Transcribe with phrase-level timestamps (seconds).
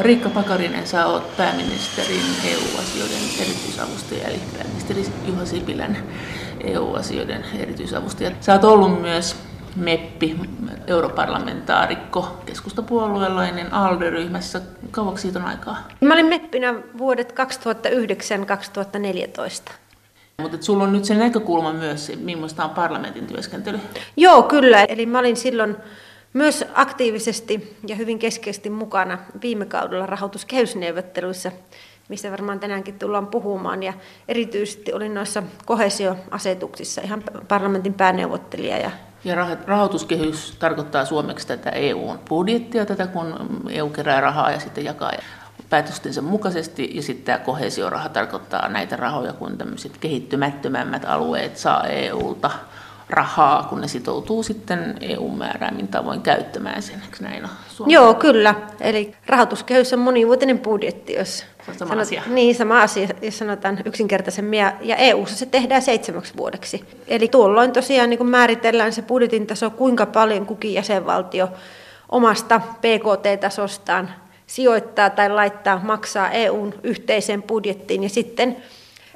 [0.00, 5.96] Riikka Pakarinen, sä oot pääministerin EU-asioiden erityisavustaja, eli pääministeri Juha Sipilän
[6.64, 8.30] EU-asioiden erityisavustaja.
[8.40, 9.36] Sä oot ollut myös
[9.76, 10.40] meppi,
[10.86, 14.60] europarlamentaarikko, keskustapuolueelainen ALDE-ryhmässä.
[14.90, 15.88] Kauaksi siitä on aikaa?
[16.00, 17.34] Mä olin meppinä vuodet
[19.68, 19.72] 2009-2014.
[20.42, 23.80] Mutta sulla on nyt se näkökulma myös, millaista on parlamentin työskentely.
[24.16, 24.84] Joo, kyllä.
[24.84, 25.76] Eli mä olin silloin
[26.32, 31.52] myös aktiivisesti ja hyvin keskeisesti mukana viime kaudella rahoituskehysneuvotteluissa,
[32.08, 33.82] mistä varmaan tänäänkin tullaan puhumaan.
[33.82, 33.92] Ja
[34.28, 38.78] erityisesti olin noissa kohesioasetuksissa ihan parlamentin pääneuvottelija.
[38.78, 38.90] Ja,
[39.24, 39.34] ja
[39.66, 45.12] rahoituskehys tarkoittaa suomeksi tätä EUn budjettia, tätä kun EU kerää rahaa ja sitten jakaa
[45.70, 46.90] päätöstensä mukaisesti.
[46.96, 52.50] Ja sitten tämä kohesioraha tarkoittaa näitä rahoja, kun tämmöiset kehittymättömämmät alueet saa EUlta
[53.10, 57.02] rahaa, kun ne sitoutuu sitten EU-määräämin tavoin käyttämään sen.
[57.04, 57.94] Eikö näin ole Suomessa?
[57.94, 58.54] Joo, kyllä.
[58.80, 62.22] Eli rahoituskehys on monivuotinen budjetti, jos on sama sanot, asia.
[62.26, 64.58] Niin, sama asia, jos sanotaan yksinkertaisemmin.
[64.60, 66.84] Ja, ja EU-ssa se tehdään seitsemäksi vuodeksi.
[67.08, 71.48] Eli tuolloin tosiaan niin määritellään se budjetin taso, kuinka paljon kukin jäsenvaltio
[72.08, 74.10] omasta PKT-tasostaan
[74.46, 78.56] sijoittaa tai laittaa, maksaa EUn yhteiseen budjettiin ja sitten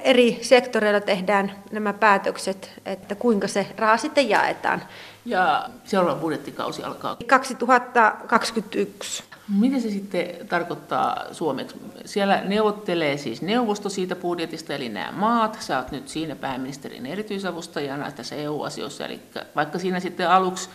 [0.04, 4.82] eri sektoreilla tehdään nämä päätökset, että kuinka se raha sitten jaetaan.
[5.24, 7.16] Ja seuraava budjettikausi alkaa?
[7.26, 9.24] 2021.
[9.58, 11.76] Mitä se sitten tarkoittaa suomeksi?
[12.04, 15.56] Siellä neuvottelee siis neuvosto siitä budjetista, eli nämä maat.
[15.60, 19.20] Sä oot nyt siinä pääministerin erityisavustajana tässä EU-asioissa, eli
[19.56, 20.68] vaikka siinä sitten aluksi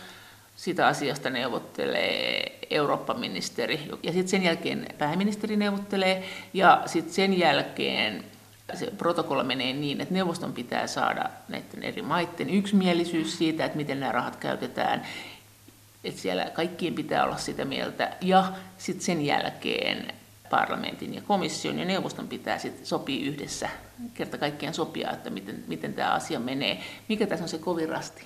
[0.56, 8.24] sitä asiasta neuvottelee Eurooppa-ministeri, ja sitten sen jälkeen pääministeri neuvottelee, ja sitten sen jälkeen
[8.74, 14.00] se protokolla menee niin, että neuvoston pitää saada näiden eri maiden yksimielisyys siitä, että miten
[14.00, 15.06] nämä rahat käytetään,
[16.04, 20.14] että siellä kaikkien pitää olla sitä mieltä, ja sitten sen jälkeen
[20.50, 23.68] parlamentin ja komission ja neuvoston pitää sitten sopia yhdessä,
[24.14, 26.82] kerta kaikkiaan sopia, että miten, miten tämä asia menee.
[27.08, 28.22] Mikä tässä on se kovin rasti?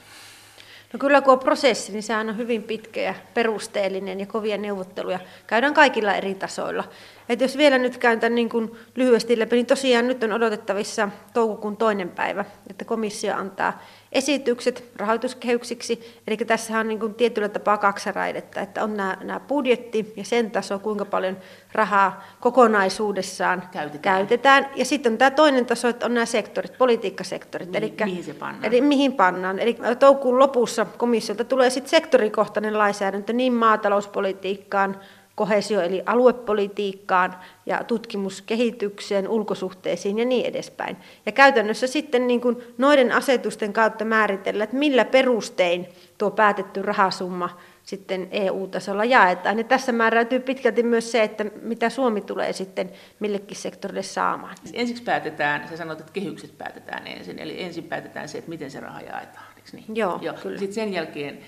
[0.93, 5.19] No kyllä kun on prosessi, niin sehän on hyvin pitkä ja perusteellinen ja kovia neuvotteluja
[5.47, 6.85] käydään kaikilla eri tasoilla.
[7.29, 11.09] Et jos vielä nyt käyn tämän niin kuin lyhyesti läpi, niin tosiaan nyt on odotettavissa
[11.35, 16.21] toukokuun toinen päivä, että komissio antaa esitykset rahoituskehyksiksi.
[16.27, 20.25] Eli tässä on niin kuin tietyllä tapaa kaksi raidetta, että on nämä, nämä budjetti ja
[20.25, 21.37] sen taso, kuinka paljon
[21.73, 24.19] rahaa kokonaisuudessaan käytetään.
[24.19, 24.67] käytetään.
[24.77, 27.71] Ja sitten on tämä toinen taso, että on nämä sektorit, politiikkasektorit.
[27.71, 28.65] Mi- eli, mihin se pannaan?
[28.65, 29.59] Eli mihin pannaan.
[29.59, 35.01] Eli toukokuun lopussa komissiolta tulee sitten sektorikohtainen lainsäädäntö niin maatalouspolitiikkaan,
[35.35, 40.97] kohesio- eli aluepolitiikkaan ja tutkimuskehitykseen, ulkosuhteisiin ja niin edespäin.
[41.27, 45.89] Ja käytännössä sitten niin kuin noiden asetusten kautta määritellä, että millä perustein
[46.19, 49.59] tuo päätetty rahasumma sitten EU-tasolla jaetaan.
[49.59, 54.57] Ja tässä määräytyy pitkälti myös se, että mitä Suomi tulee sitten millekin sektorille saamaan.
[54.73, 58.81] Ensiksi päätetään, sä sanoit, että kehykset päätetään ensin, eli ensin päätetään se, että miten se
[58.81, 59.97] raha jaetaan, eikö niin?
[59.97, 60.35] Joo, Joo.
[60.43, 60.59] kyllä.
[60.59, 61.39] Sitten sen jälkeen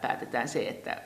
[0.00, 1.02] päätetään se, että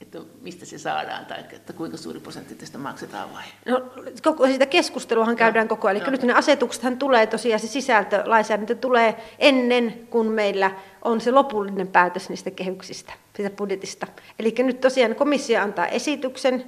[0.00, 3.42] että mistä se saadaan tai että kuinka suuri prosentti tästä maksetaan vai?
[3.66, 3.82] No,
[4.22, 5.96] koko sitä keskusteluahan käydään no, koko ajan.
[5.96, 6.10] Eli no.
[6.10, 10.70] nyt ne asetuksethan tulee tosiaan, se sisältö, lainsäädäntö tulee ennen kuin meillä
[11.02, 14.06] on se lopullinen päätös niistä kehyksistä, siitä budjetista.
[14.38, 16.64] Eli nyt tosiaan komissio antaa esityksen,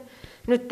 [0.47, 0.69] nyt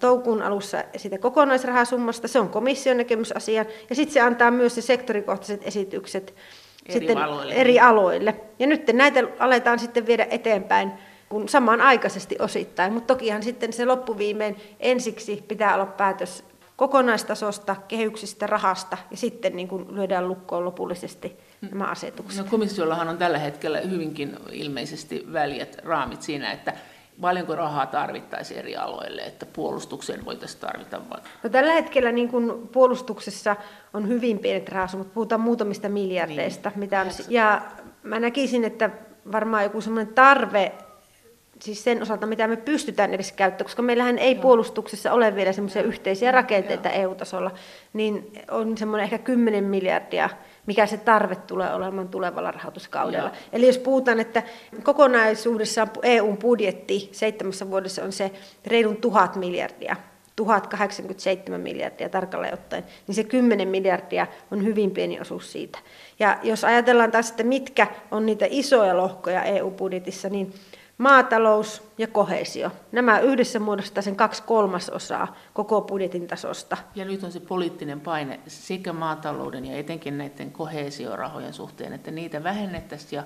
[0.00, 5.60] toukuun alussa siitä kokonaisrahasummasta, se on komission näkemysasia, ja sitten se antaa myös se sektorikohtaiset
[5.64, 6.34] esitykset
[6.86, 7.54] eri sitten aloille.
[7.54, 8.34] eri aloille.
[8.58, 10.92] Ja nyt näitä aletaan sitten viedä eteenpäin
[11.34, 16.44] kun samanaikaisesti osittain, mutta tokihan sitten se loppuviimein ensiksi pitää olla päätös
[16.76, 21.36] kokonaistasosta, kehyksistä, rahasta ja sitten niin kuin lyödään lukkoon lopullisesti
[21.70, 22.44] nämä asetukset.
[22.44, 26.72] No komissiollahan on tällä hetkellä hyvinkin ilmeisesti väljät raamit siinä, että
[27.20, 31.00] paljonko rahaa tarvittaisiin eri aloille, että puolustukseen voitaisiin tarvita?
[31.42, 33.56] No, tällä hetkellä niin kuin puolustuksessa
[33.94, 36.68] on hyvin pienet rahasummat, puhutaan muutamista miljardeista.
[36.68, 36.78] Niin.
[36.78, 37.62] Mitä on, ja
[38.02, 38.90] mä näkisin, että
[39.32, 40.72] varmaan joku semmoinen tarve
[41.60, 44.42] siis sen osalta, mitä me pystytään edes käyttämään, koska meillähän ei Joo.
[44.42, 47.02] puolustuksessa ole vielä semmoisia yhteisiä rakenteita Joo.
[47.02, 47.50] EU-tasolla,
[47.92, 50.30] niin on semmoinen ehkä 10 miljardia,
[50.66, 53.28] mikä se tarve tulee olemaan tulevalla rahoituskaudella.
[53.28, 53.36] Joo.
[53.52, 54.42] Eli jos puhutaan, että
[54.82, 58.30] kokonaisuudessaan EUn budjetti seitsemässä vuodessa on se
[58.66, 59.96] reilun tuhat miljardia,
[60.36, 65.78] 1087 miljardia tarkalleen ottaen, niin se 10 miljardia on hyvin pieni osuus siitä.
[66.18, 70.54] Ja jos ajatellaan taas, että mitkä on niitä isoja lohkoja EU-budjetissa, niin
[70.98, 72.70] Maatalous ja kohesio.
[72.92, 76.76] Nämä yhdessä muodostaa sen kaksi kolmasosaa koko budjetin tasosta.
[76.94, 82.44] Ja nyt on se poliittinen paine sekä maatalouden ja etenkin näiden kohesiorahojen suhteen, että niitä
[82.44, 83.24] vähennettäisiin ja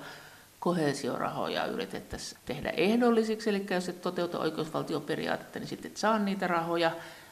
[0.59, 6.91] kohesiorahoja yritettäisiin tehdä ehdollisiksi, eli jos et toteuta oikeusvaltioperiaatetta, niin sitten et saa niitä rahoja.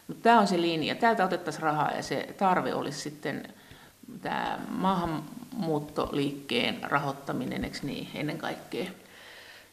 [0.09, 0.95] Mutta tämä on se linja.
[0.95, 3.55] Täältä otettaisiin rahaa ja se tarve olisi sitten
[4.23, 8.87] tämä maahanmuuttoliikkeen rahoittaminen, eikö niin, ennen kaikkea?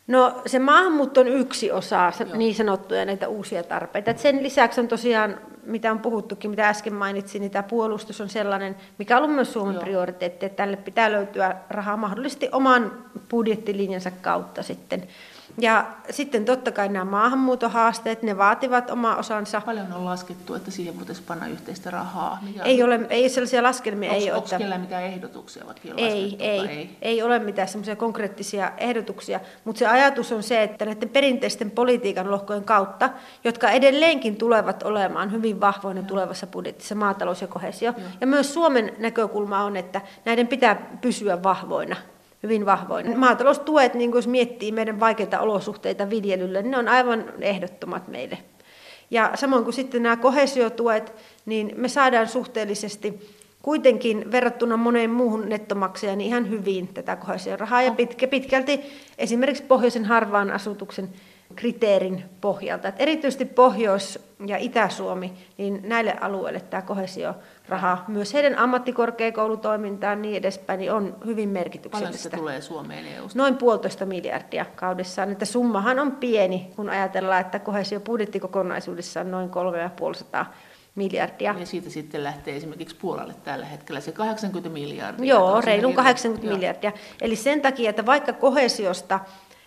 [0.08, 2.38] No se maahanmuutto on yksi osa Joo.
[2.38, 4.12] niin sanottuja näitä uusia tarpeita.
[4.12, 8.30] Et sen lisäksi on tosiaan, mitä on puhuttukin, mitä äsken mainitsin, niin tämä puolustus on
[8.30, 9.84] sellainen, mikä on ollut myös Suomen Joo.
[9.84, 12.92] prioriteetti, että tälle pitää löytyä rahaa mahdollisesti oman
[13.30, 15.08] budjettilinjansa kautta sitten.
[15.58, 19.62] Ja sitten totta kai nämä maahanmuutohaasteet, ne vaativat oma osansa.
[19.62, 22.40] Paljon on laskettu, että siihen voitaisiin panna yhteistä rahaa.
[22.42, 24.12] Mikä ei, ole, ei sellaisia laskelmia.
[24.12, 24.78] Onks, ei onko että...
[24.78, 30.32] mitään ehdotuksia vaikka ei, ei, ei, ei ole mitään semmoisia konkreettisia ehdotuksia, mutta se ajatus
[30.32, 33.10] on se, että näiden perinteisten politiikan lohkojen kautta,
[33.44, 36.08] jotka edelleenkin tulevat olemaan hyvin vahvoina Joo.
[36.08, 37.94] tulevassa budjetissa, maatalous ja kohesio.
[37.98, 38.08] Joo.
[38.22, 41.96] Ja myös Suomen näkökulma on, että näiden pitää pysyä vahvoina
[42.44, 43.20] hyvin vahvoin.
[43.20, 48.38] Maataloustuet, niin jos miettii meidän vaikeita olosuhteita viljelylle, ne on aivan ehdottomat meille.
[49.12, 51.14] Ja samoin kuin sitten nämä kohesiotuet,
[51.46, 53.20] niin me saadaan suhteellisesti
[53.62, 58.80] kuitenkin verrattuna moneen muuhun nettomaksajaan niin ihan hyvin tätä kohesiorahaa ja pitkä, pitkälti
[59.18, 61.10] esimerkiksi pohjoisen harvaan asutuksen
[61.56, 62.88] kriteerin pohjalta.
[62.88, 66.82] Et erityisesti Pohjois- ja Itä-Suomi, niin näille alueille tämä
[67.70, 72.30] kohesioraha, myös heidän ammattikorkeakoulutoimintaan niin edespäin, niin on hyvin merkityksellistä.
[72.30, 75.32] Paljon tulee Suomeen eu Noin puolitoista miljardia kaudessaan.
[75.32, 79.74] Että summahan on pieni, kun ajatellaan, että kohesiobudjetti kokonaisuudessaan on noin
[80.40, 80.46] 3,5
[80.96, 81.56] miljardia.
[81.60, 85.26] Ja siitä sitten lähtee esimerkiksi Puolalle tällä hetkellä se 80 miljardia.
[85.26, 86.92] Joo, reilun 80 miljardia.
[87.22, 89.20] Eli sen takia, että vaikka kohesiosta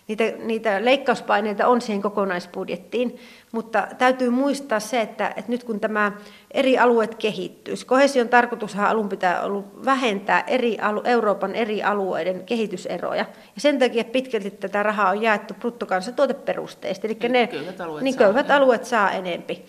[0.07, 3.19] niitä, niitä leikkauspaineita on siihen kokonaisbudjettiin,
[3.51, 6.11] mutta täytyy muistaa se, että, että nyt kun tämä
[6.51, 13.25] eri alueet kehittyy, kohesion tarkoitushan alun pitää ollut vähentää eri alu, Euroopan eri alueiden kehityseroja.
[13.55, 18.47] Ja sen takia pitkälti tätä rahaa on jaettu bruttokansantuoteperusteisesti, eli ne köyhät alueet, niin köyhät
[18.47, 19.65] saa, alueet saa enempi.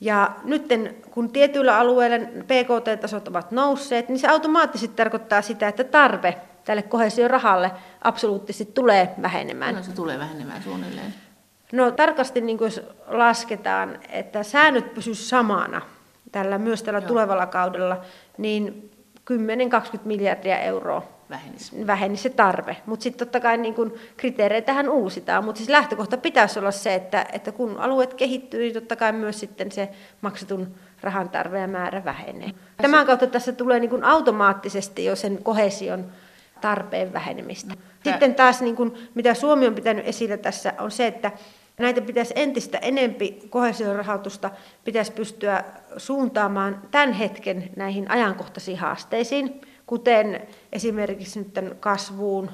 [0.00, 0.62] Ja nyt
[1.10, 6.34] kun tietyillä alueilla PKT-tasot ovat nousseet, niin se automaattisesti tarkoittaa sitä, että tarve
[6.64, 7.70] tälle kohesiorahalle
[8.04, 9.74] absoluuttisesti tulee vähenemään.
[9.74, 11.14] No se tulee vähenemään suunnilleen.
[11.72, 15.82] No tarkasti niin jos lasketaan, että säännöt pysyisivät samana
[16.32, 17.08] tällä, myös tällä Joo.
[17.08, 18.00] tulevalla kaudella,
[18.38, 18.90] niin
[19.32, 22.76] 10-20 miljardia euroa vähenisi, vähenisi se tarve.
[22.86, 27.26] Mutta sitten totta kai niin kun kriteereitähän uusitaan, mutta siis lähtökohta pitäisi olla se, että,
[27.32, 29.88] että kun alueet kehittyy, niin totta kai myös sitten se
[30.20, 32.50] maksetun rahan tarve ja määrä vähenee.
[32.76, 36.06] Tämän kautta tässä tulee niin kun automaattisesti jo sen kohesion
[36.60, 37.74] tarpeen vähenemistä.
[38.04, 41.32] Sitten taas, niin kuin, mitä Suomi on pitänyt esillä tässä, on se, että
[41.78, 44.50] näitä pitäisi entistä enempi kohesiorahoitusta
[44.84, 45.64] pitäisi pystyä
[45.96, 52.50] suuntaamaan tämän hetken näihin ajankohtaisiin haasteisiin, kuten esimerkiksi nyt tämän kasvuun,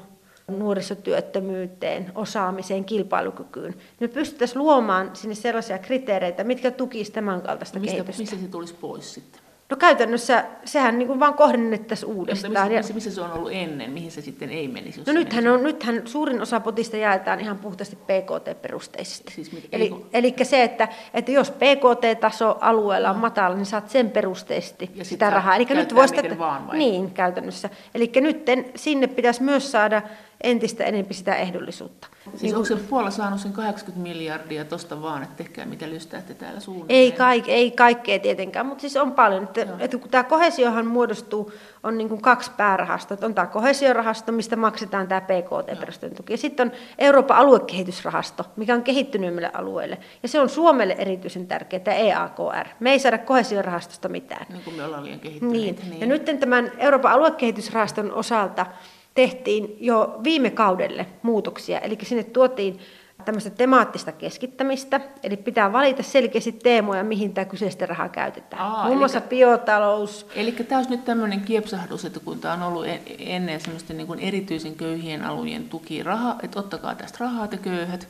[0.49, 3.75] nuorisotyöttömyyteen, osaamiseen, kilpailukykyyn.
[4.01, 8.23] Me pystyttäisiin luomaan sinne sellaisia kriteereitä, mitkä tukisivat tämän kaltaista mistä, kehitystä.
[8.23, 9.44] Mistä se tulisi pois sitten?
[9.71, 12.55] No käytännössä sehän niin kuin vaan kohdennettaisiin uudestaan.
[12.55, 15.03] No, missä, missä se on ollut ennen, mihin se sitten ei menisi?
[15.07, 19.33] No nythän, on, nythän suurin osa potista jaetaan ihan puhtaasti PKT-perusteisesti.
[19.33, 20.07] Siis mit, eli, kun...
[20.13, 25.31] eli se, että, että jos PKT-taso alueella on matala, niin saat sen perusteisesti ja sitä
[25.31, 25.57] rahaa.
[25.57, 26.79] Eli nyt voisi sitä, vaan vai?
[26.79, 27.71] Niin, käytännössä.
[27.95, 30.03] Eli nyt sinne pitäisi myös saada
[30.45, 32.09] entistä enemmän sitä ehdollisuutta.
[32.25, 36.35] Siis niin onko se Puola saanut sen 80 miljardia tuosta vaan, että tehkää mitä lystäätte
[36.35, 36.99] täällä suunnilleen?
[36.99, 39.43] Ei, kaik, ei kaikkea tietenkään, mutta siis on paljon.
[39.45, 43.19] Että, että kun tämä kohesiohan muodostuu, on niin kuin kaksi päärahastoa.
[43.23, 46.33] On tämä kohesiorahasto, mistä maksetaan tämä PKT-perusteinen tuki.
[46.33, 49.99] Ja sitten on Euroopan aluekehitysrahasto, mikä on kehittyneemmille alueille.
[50.23, 52.69] Ja se on Suomelle erityisen tärkeää, tämä EAKR.
[52.81, 54.47] Me ei saada kohesiorahastosta mitään.
[54.49, 55.81] Niin kuin me ollaan liian kehittyneitä.
[55.81, 55.91] Niin.
[55.91, 56.01] niin.
[56.01, 58.67] Ja nyt tämän Euroopan aluekehitysrahaston osalta
[59.15, 62.81] tehtiin jo viime kaudelle muutoksia, eli sinne tuotiin
[63.25, 68.63] tämmöistä temaattista keskittämistä, eli pitää valita selkeästi teemoja, mihin tämä kyseistä rahaa käytetään.
[68.63, 70.27] Aa, Muun muassa eli, biotalous.
[70.35, 72.87] Eli tämä olisi nyt tämmöinen kiepsahdus, että kun tämä on ollut
[73.19, 78.09] ennen semmoisten niin erityisen köyhien alueen tukiraha, että ottakaa tästä rahaa te köyhät,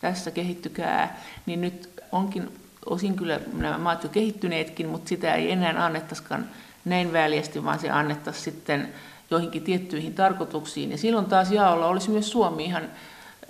[0.00, 2.48] tässä kehittykää, niin nyt onkin
[2.86, 6.46] osin kyllä nämä maat jo kehittyneetkin, mutta sitä ei enää annettaisikaan
[6.84, 8.88] näin väljästi, vaan se annettaisiin sitten
[9.30, 10.90] joihinkin tiettyihin tarkoituksiin.
[10.90, 12.90] Ja silloin taas jaolla olisi myös Suomi ihan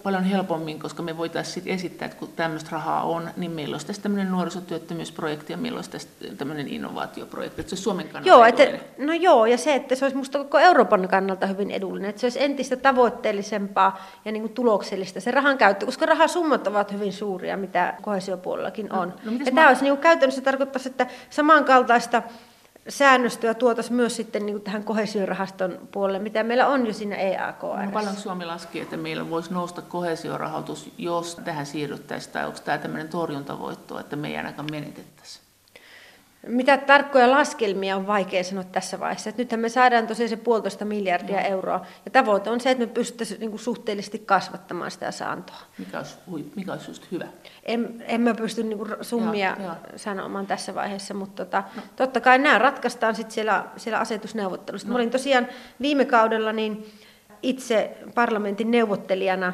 [0.06, 3.87] paljon helpommin, koska me voitaisiin sitten esittää, että kun tämmöistä rahaa on, niin meillä olisi
[3.87, 8.45] tästä tämmöinen nuorisotyöttömyysprojekti ja meillä olisi tästä tämmöinen innovaatioprojekti, että se olisi Suomen kannalta joo,
[8.45, 12.21] että, No joo, ja se, että se olisi minusta koko Euroopan kannalta hyvin edullinen, että
[12.21, 17.12] se olisi entistä tavoitteellisempaa ja niin kuin tuloksellista se rahan käyttö, koska rahasummat ovat hyvin
[17.12, 19.09] suuria, mitä kohesiopuolellakin on.
[19.09, 19.45] No, no ja mä...
[19.45, 22.23] tämä olisi niin kuin käytännössä tarkoittaisi, että samankaltaista
[22.88, 27.85] säännöstöä tuotaisiin myös sitten niin tähän kohesiorahaston puolelle, mitä meillä on jo siinä EAKR.
[27.85, 32.78] No paljon Suomi laski, että meillä voisi nousta kohesiorahoitus, jos tähän siirryttäisiin, tai onko tämä
[32.78, 35.46] tämmöinen torjuntavoitto, että me ei ainakaan menetettäisi?
[36.47, 39.31] Mitä tarkkoja laskelmia on vaikea sanoa tässä vaiheessa.
[39.31, 41.47] Että nythän me saadaan tosiaan se puolitoista miljardia no.
[41.47, 41.87] euroa.
[42.05, 45.57] Ja tavoite on se, että me pystyttäisiin niin suhteellisesti kasvattamaan sitä saantoa.
[45.79, 46.17] Mikä olisi,
[46.57, 47.26] mikä olisi just hyvä?
[47.62, 49.76] En, en mä pysty niin kuin summia ja, ja.
[49.97, 51.83] sanomaan tässä vaiheessa, mutta tota, no.
[51.97, 54.88] totta kai nämä ratkaistaan sitten siellä, siellä asetusneuvottelussa.
[54.88, 54.93] No.
[54.93, 55.49] Mä olin tosiaan
[55.81, 56.87] viime kaudella niin
[57.43, 59.53] itse parlamentin neuvottelijana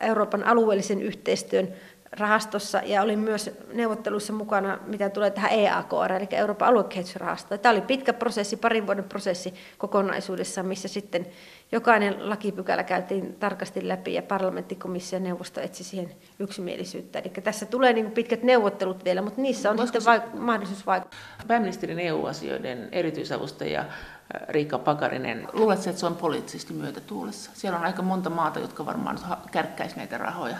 [0.00, 1.68] Euroopan alueellisen yhteistyön
[2.12, 7.58] rahastossa ja olin myös neuvotteluissa mukana, mitä tulee tähän EAKR, eli Euroopan aluekehitysrahasto.
[7.58, 11.26] Tämä oli pitkä prosessi, parin vuoden prosessi kokonaisuudessa, missä sitten
[11.72, 17.18] jokainen lakipykälä käytiin tarkasti läpi ja parlamenttikomissio ja neuvosto etsi siihen yksimielisyyttä.
[17.18, 21.20] Eli tässä tulee niin pitkät neuvottelut vielä, mutta niissä on Voisiko sitten vaik- mahdollisuus vaikuttaa.
[21.46, 23.84] Pääministerin EU-asioiden erityisavustaja
[24.48, 27.50] Riikka Pakarinen, luuletko, että se on poliittisesti myötätuulessa?
[27.54, 29.18] Siellä on aika monta maata, jotka varmaan
[29.50, 30.56] kärkkäisi näitä rahoja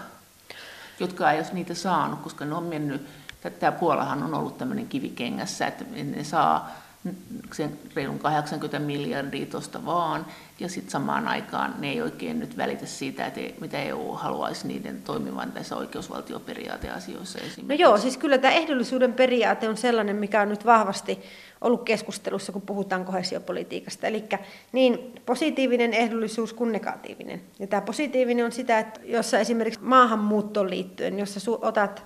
[1.00, 3.06] jotka ei olisi niitä saanut, koska ne on mennyt,
[3.60, 6.70] tämä Puolahan on ollut tämmöinen kivikengässä, että ne saa
[7.52, 10.26] sen reilun 80 miljardia tuosta vaan,
[10.60, 15.02] ja sitten samaan aikaan ne ei oikein nyt välitä siitä, että mitä EU haluaisi niiden
[15.02, 17.62] toimivan tässä oikeusvaltioperiaateasioissa esimerkiksi.
[17.68, 21.18] No joo, siis kyllä tämä ehdollisuuden periaate on sellainen, mikä on nyt vahvasti
[21.60, 24.06] ollut keskustelussa, kun puhutaan kohesiopolitiikasta.
[24.06, 24.24] Eli
[24.72, 27.40] niin positiivinen ehdollisuus kuin negatiivinen.
[27.58, 32.04] Ja tämä positiivinen on sitä, että jossa esimerkiksi maahanmuuttoon liittyen, jossa otat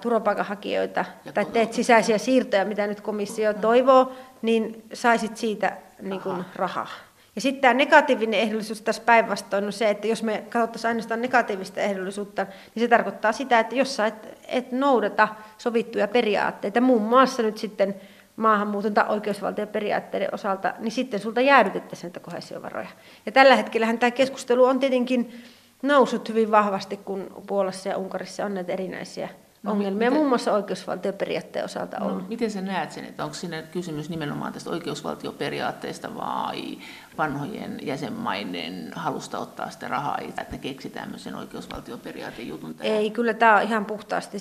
[0.00, 6.44] turvapaikanhakijoita ja tai teet sisäisiä siirtoja, mitä nyt komissio toivoo, niin saisit siitä niin kuin,
[6.56, 6.88] rahaa.
[7.34, 11.80] Ja sitten tämä negatiivinen ehdollisuus tässä päinvastoin on se, että jos me katsottaisiin ainoastaan negatiivista
[11.80, 15.28] ehdollisuutta, niin se tarkoittaa sitä, että jos sä et, et noudata
[15.58, 17.94] sovittuja periaatteita, muun muassa nyt sitten
[18.36, 22.88] maahanmuuton tai oikeusvaltioperiaatteiden osalta, niin sitten sulta jäädytettäisiin näitä kohesiovaroja.
[23.26, 25.42] Ja tällä hetkellä tämä keskustelu on tietenkin
[25.82, 29.28] noussut hyvin vahvasti, kun Puolassa ja Unkarissa on näitä erinäisiä
[29.62, 32.26] no, ongelmia, miten, muun muassa oikeusvaltioperiaatteen osalta no, on.
[32.28, 36.78] Miten sä näet sen, että onko siinä kysymys nimenomaan tästä oikeusvaltioperiaatteesta vai
[37.18, 42.92] vanhojen jäsenmaiden halusta ottaa sitä rahaa, että ne keksi tämmöisen oikeusvaltioperiaatejutun tähän?
[42.92, 44.38] Ei, kyllä tämä on ihan puhtaasti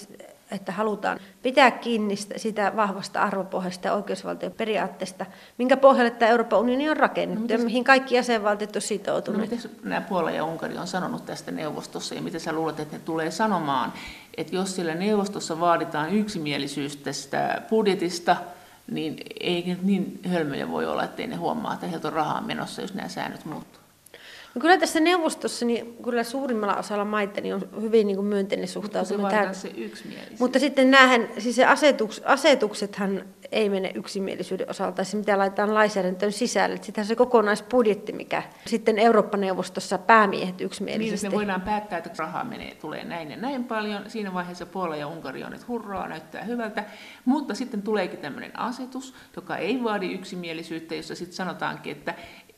[0.51, 5.25] että halutaan pitää kiinni sitä vahvasta arvopohjasta ja oikeusvaltion periaatteesta,
[5.57, 9.51] minkä pohjalle tämä Euroopan unioni on rakennettu no, ja mihin kaikki jäsenvaltiot on sitoutuneet.
[9.51, 12.97] No, miten nämä Puola ja Unkari on sanonut tästä neuvostossa ja miten sä luulet, että
[12.97, 13.93] ne tulee sanomaan,
[14.37, 18.35] että jos siellä neuvostossa vaaditaan yksimielisyys tästä budjetista,
[18.91, 22.93] niin ei niin hölmöjä voi olla, ettei ne huomaa, että heiltä on rahaa menossa, jos
[22.93, 23.80] nämä säännöt muuttuu.
[24.55, 28.67] No kyllä tässä neuvostossa niin kyllä suurimmalla osalla maita niin on hyvin niin kuin myönteinen
[28.67, 29.55] suhtautuminen tähän.
[29.55, 29.73] Se
[30.39, 36.31] Mutta sitten näähän, siis se asetuks, asetuksethan ei mene yksimielisyyden osalta, se mitä laitetaan lainsäädäntöön
[36.31, 36.79] sisälle.
[36.81, 41.27] Sitten se kokonaisbudjetti, mikä sitten Eurooppa-neuvostossa päämiehet yksimielisesti.
[41.27, 44.03] Niin, me voidaan päättää, että rahaa menee, tulee näin ja näin paljon.
[44.07, 46.83] Siinä vaiheessa Puola ja Unkari on, että hurraa, näyttää hyvältä.
[47.25, 52.13] Mutta sitten tuleekin tämmöinen asetus, joka ei vaadi yksimielisyyttä, jossa sitten sanotaankin, että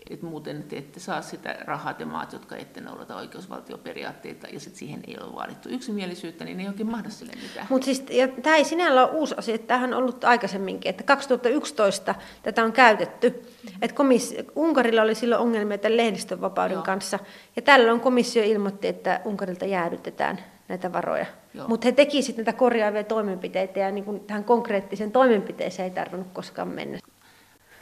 [0.10, 4.79] että muuten te ette saa sitä rahaa te maat, jotka ette noudata oikeusvaltioperiaatteita, ja sitten
[4.79, 7.67] siihen ei ole vaadittu yksimielisyyttä, niin ei oikein mahda sille mitään.
[7.69, 8.03] Mutta siis,
[8.43, 12.72] tämä ei sinällä ole uusi asia, että tämähän on ollut aikaisemminkin, että 2011 tätä on
[12.72, 13.77] käytetty, mm-hmm.
[13.81, 16.83] että komissi- Unkarilla oli silloin ongelmia tämän lehdistönvapauden Joo.
[16.83, 17.19] kanssa,
[17.55, 21.25] ja tällöin komissio ilmoitti, että Unkarilta jäädytetään näitä varoja.
[21.67, 27.00] Mutta he tekivät näitä korjaavia toimenpiteitä, ja niin tähän konkreettiseen toimenpiteeseen ei tarvinnut koskaan mennä.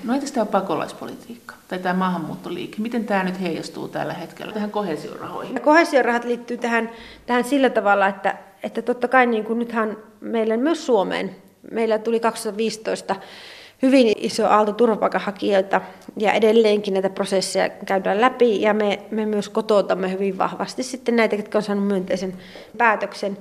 [0.03, 2.77] No entäs tämä pakolaispolitiikka tai tämä maahanmuuttoliike?
[2.81, 5.61] Miten tämä nyt heijastuu tällä hetkellä tähän kohesiorahoihin?
[5.61, 6.89] Kohesiorahat liittyy tähän,
[7.25, 11.35] tähän sillä tavalla, että, että totta kai niin kuin nythän meillä myös Suomeen,
[11.71, 13.15] meillä tuli 2015
[13.81, 15.81] hyvin iso aalto turvapaikanhakijoita
[16.17, 21.35] ja edelleenkin näitä prosesseja käydään läpi ja me, me myös kotoutamme hyvin vahvasti sitten näitä,
[21.35, 22.37] jotka on saanut myönteisen
[22.77, 23.37] päätöksen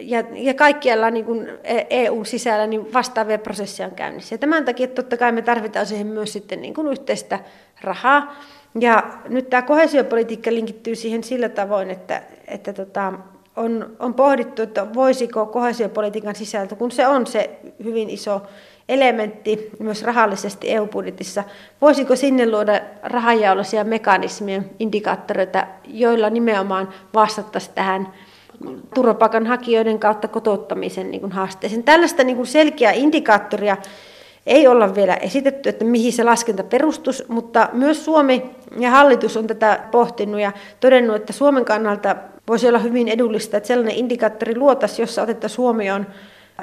[0.00, 1.48] ja, ja kaikkialla niin kuin
[1.90, 4.34] EU-sisällä niin vastaavia prosesseja on käynnissä.
[4.34, 7.38] Ja tämän takia totta kai me tarvitaan siihen myös sitten niin kuin yhteistä
[7.80, 8.34] rahaa.
[8.80, 13.12] Ja nyt tämä kohesiopolitiikka linkittyy siihen sillä tavoin, että, että tota,
[13.56, 18.42] on, on pohdittu, että voisiko kohesiopolitiikan sisältö, kun se on se hyvin iso
[18.88, 21.44] elementti myös rahallisesti EU-budjetissa,
[21.80, 28.08] voisiko sinne luoda rahanjaollisia mekanismia, indikaattoreita, joilla nimenomaan vastattaisiin tähän
[28.94, 31.82] turvapaikanhakijoiden kautta kotouttamisen niin kuin haasteeseen.
[31.82, 33.76] Tällaista niin kuin selkeää indikaattoria
[34.46, 39.46] ei olla vielä esitetty, että mihin se laskenta perustus, mutta myös Suomi ja hallitus on
[39.46, 42.16] tätä pohtinut ja todennut, että Suomen kannalta
[42.48, 46.06] voisi olla hyvin edullista, että sellainen indikaattori luotaisiin, jossa otettaisiin huomioon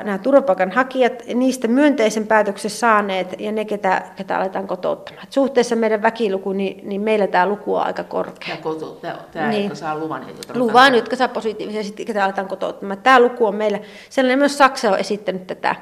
[0.04, 5.24] nämä turvapaikanhakijat, niistä myönteisen päätöksen saaneet ja ne, ketä, ketä aletaan kotouttamaan.
[5.24, 8.56] Et suhteessa meidän väkiluku, niin, niin meillä tämä luku on aika korkea.
[9.02, 9.64] Tämä, tämä niin.
[9.64, 10.28] jotka saa luvan.
[10.28, 12.98] Jotka luvan, jotka saa positiivisia, sitten ketä aletaan kotouttamaan.
[12.98, 15.76] Tämä luku on meillä, sellainen myös Saksa on esittänyt tätä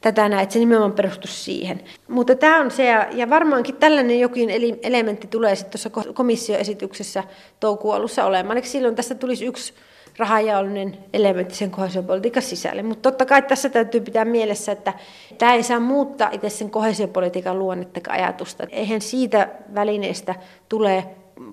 [0.00, 1.80] tätä näin, että se nimenomaan perustuu siihen.
[2.08, 4.50] Mutta tämä on se, ja varmaankin tällainen jokin
[4.82, 7.24] elementti tulee sitten tuossa komissioesityksessä
[7.60, 8.58] toukokuun alussa olemaan.
[8.58, 9.74] Eli silloin tästä tulisi yksi
[10.18, 12.82] rahajaollinen elementti sen kohesiopolitiikan sisälle.
[12.82, 14.92] Mutta totta kai tässä täytyy pitää mielessä, että
[15.38, 18.66] tämä ei saa muuttaa itse sen kohesiopolitiikan luonnetta ajatusta.
[18.70, 20.34] Eihän siitä välineestä
[20.68, 21.06] tule,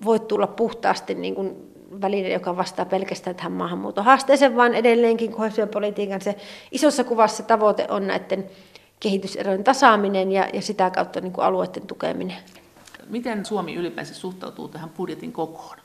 [0.04, 1.56] voi tulla puhtaasti niin kuin
[2.00, 6.36] väline, joka vastaa pelkästään tähän maahanmuuton haasteeseen, vaan edelleenkin kohesiopolitiikan se
[6.70, 8.50] isossa kuvassa tavoite on näiden
[9.00, 12.36] kehityserojen tasaaminen ja, ja sitä kautta niin kuin alueiden tukeminen.
[13.08, 15.76] Miten Suomi ylipäänsä suhtautuu tähän budjetin kokoon?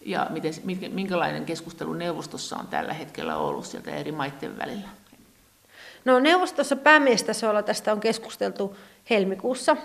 [0.00, 0.54] Ja miten,
[0.92, 4.88] minkälainen keskustelu neuvostossa on tällä hetkellä ollut sieltä eri maiden välillä?
[6.04, 8.76] No neuvostossa päämiestasolla tästä on keskusteltu
[9.10, 9.76] helmikuussa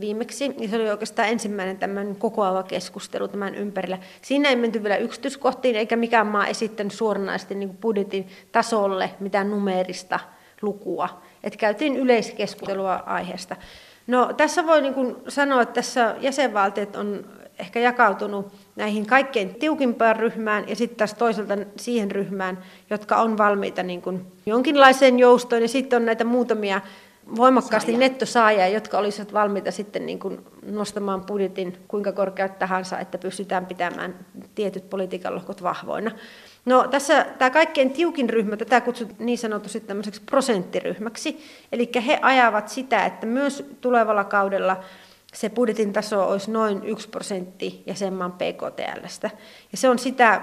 [0.00, 3.98] viimeksi, niin se oli oikeastaan ensimmäinen tämän kokoava keskustelu tämän ympärillä.
[4.22, 10.20] Siinä ei menty vielä yksityiskohtiin, eikä mikään maa esittänyt suoranaisesti niin budjetin tasolle mitään numeerista
[10.62, 11.22] lukua.
[11.44, 13.56] Että käytiin yleiskeskustelua aiheesta.
[14.06, 17.26] No, tässä voi niin kuin sanoa, että tässä jäsenvaltiot on
[17.58, 22.58] ehkä jakautunut näihin kaikkein tiukimpaan ryhmään ja sitten taas toisaalta siihen ryhmään,
[22.90, 25.62] jotka on valmiita niin kuin jonkinlaiseen joustoon.
[25.62, 26.80] Ja sitten on näitä muutamia
[27.36, 27.98] voimakkaasti Saaja.
[27.98, 34.14] nettosaajia, jotka olisivat valmiita sitten niin kuin nostamaan budjetin kuinka korkeat tahansa, että pystytään pitämään
[34.54, 36.10] tietyt politiikan lohkot vahvoina.
[36.64, 41.38] No tässä tämä kaikkein tiukin ryhmä, tätä kutsut niin sanotusti tämmöiseksi prosenttiryhmäksi,
[41.72, 44.76] eli he ajavat sitä, että myös tulevalla kaudella
[45.34, 49.30] se budjetin taso olisi noin 1 prosentti jäsenmaan PKTLstä.
[49.72, 50.42] Ja se on sitä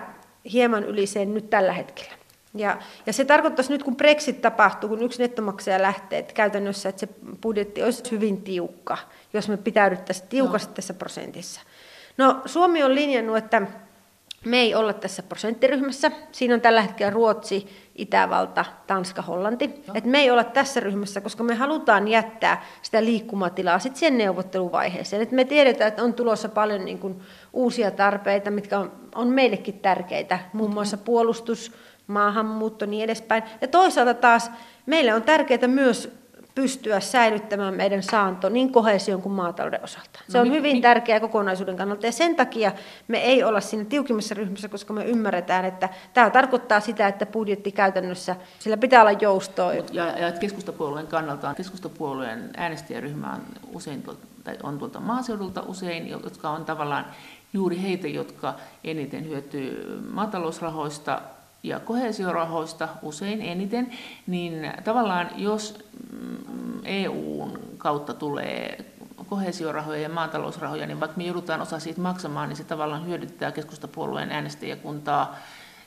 [0.51, 2.11] hieman yli sen nyt tällä hetkellä.
[2.53, 6.99] Ja, ja se tarkoittaisi nyt, kun Brexit tapahtuu, kun yksi nettomaksaja lähtee, että käytännössä että
[6.99, 7.07] se
[7.41, 8.97] budjetti olisi hyvin tiukka,
[9.33, 10.75] jos me pitäydyttäisiin tiukasti no.
[10.75, 11.61] tässä prosentissa.
[12.17, 13.61] No Suomi on linjannut, että
[14.45, 16.11] me ei olla tässä prosenttiryhmässä.
[16.31, 19.67] Siinä on tällä hetkellä Ruotsi, Itävalta, Tanska, Hollanti.
[19.87, 19.93] No.
[19.95, 25.21] Et me ei olla tässä ryhmässä, koska me halutaan jättää sitä liikkumatilaa sitten siihen neuvotteluvaiheeseen.
[25.21, 27.21] Et me tiedetään, että on tulossa paljon niin kuin,
[27.53, 31.71] uusia tarpeita, mitkä on, on meillekin tärkeitä, muun muassa puolustus,
[32.07, 33.43] maahanmuutto niin edespäin.
[33.61, 34.51] Ja toisaalta taas
[34.85, 36.20] meille on tärkeää myös
[36.55, 40.19] pystyä säilyttämään meidän saanto niin kohesion kuin maatalouden osalta.
[40.29, 42.71] Se no, on hyvin tärkeää kokonaisuuden kannalta ja sen takia
[43.07, 47.71] me ei olla siinä tiukimmassa ryhmässä, koska me ymmärretään, että tämä tarkoittaa sitä, että budjetti
[47.71, 49.73] käytännössä, sillä pitää olla joustoa.
[49.73, 53.41] Ja, ja keskustapuolueen kannalta keskustapuolueen äänestäjäryhmä on
[53.73, 57.05] usein tuolta, tai on tuolta maaseudulta usein, jotka on tavallaan
[57.53, 61.21] juuri heitä, jotka eniten hyötyy maatalousrahoista
[61.63, 63.91] ja kohesiorahoista usein eniten,
[64.27, 68.85] niin tavallaan jos mm, EUn kautta tulee
[69.29, 74.31] kohesiorahoja ja maatalousrahoja, niin vaikka me joudutaan osa siitä maksamaan, niin se tavallaan hyödyttää keskustapuolueen
[74.31, 75.35] äänestäjäkuntaa,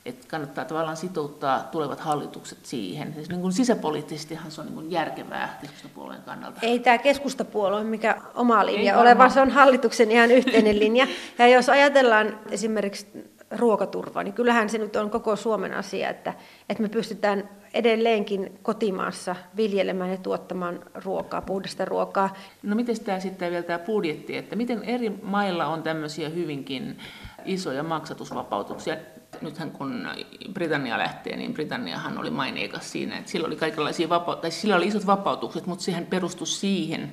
[0.04, 3.14] että kannattaa tavallaan sitouttaa tulevat hallitukset siihen.
[3.14, 6.58] Siis niin kuin sisäpoliittisestihan se on niin kuin järkevää keskustapuolueen kannalta.
[6.62, 11.06] Ei tämä keskustapuolue mikä oma linja ole, vaan se on hallituksen ihan yhteinen linja.
[11.38, 16.34] Ja jos ajatellaan esimerkiksi ruokaturva, niin kyllähän se nyt on koko Suomen asia, että,
[16.68, 22.36] että me pystytään edelleenkin kotimaassa viljelemään ja tuottamaan ruokaa, puhdasta ruokaa.
[22.62, 26.98] No miten tämä sitten vielä tämä budjetti, että miten eri mailla on tämmöisiä hyvinkin
[27.44, 28.96] isoja maksatusvapautuksia?
[29.40, 30.08] Nythän kun
[30.52, 34.86] Britannia lähtee, niin Britanniahan oli maineikas siinä, että sillä oli kaikenlaisia vapa- tai sillä oli
[34.86, 37.12] isot vapautukset, mutta sehän perustui siihen,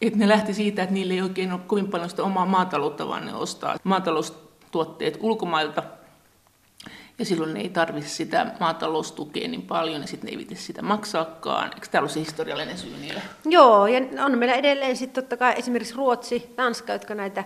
[0.00, 3.26] että ne lähti siitä, että niillä ei oikein ole kovin paljon sitä omaa maataloutta, vaan
[3.26, 4.43] ne ostaa maatalous
[4.74, 5.82] tuotteet ulkomailta.
[7.18, 10.82] Ja silloin ne ei tarvitse sitä maataloustukea niin paljon, ja sitten ne ei viitsi sitä
[10.82, 11.70] maksaakaan.
[11.74, 13.22] Eikö tämä ollut se historiallinen syy niille?
[13.44, 17.44] Joo, ja on meillä edelleen sitten totta kai esimerkiksi Ruotsi, Tanska, jotka näitä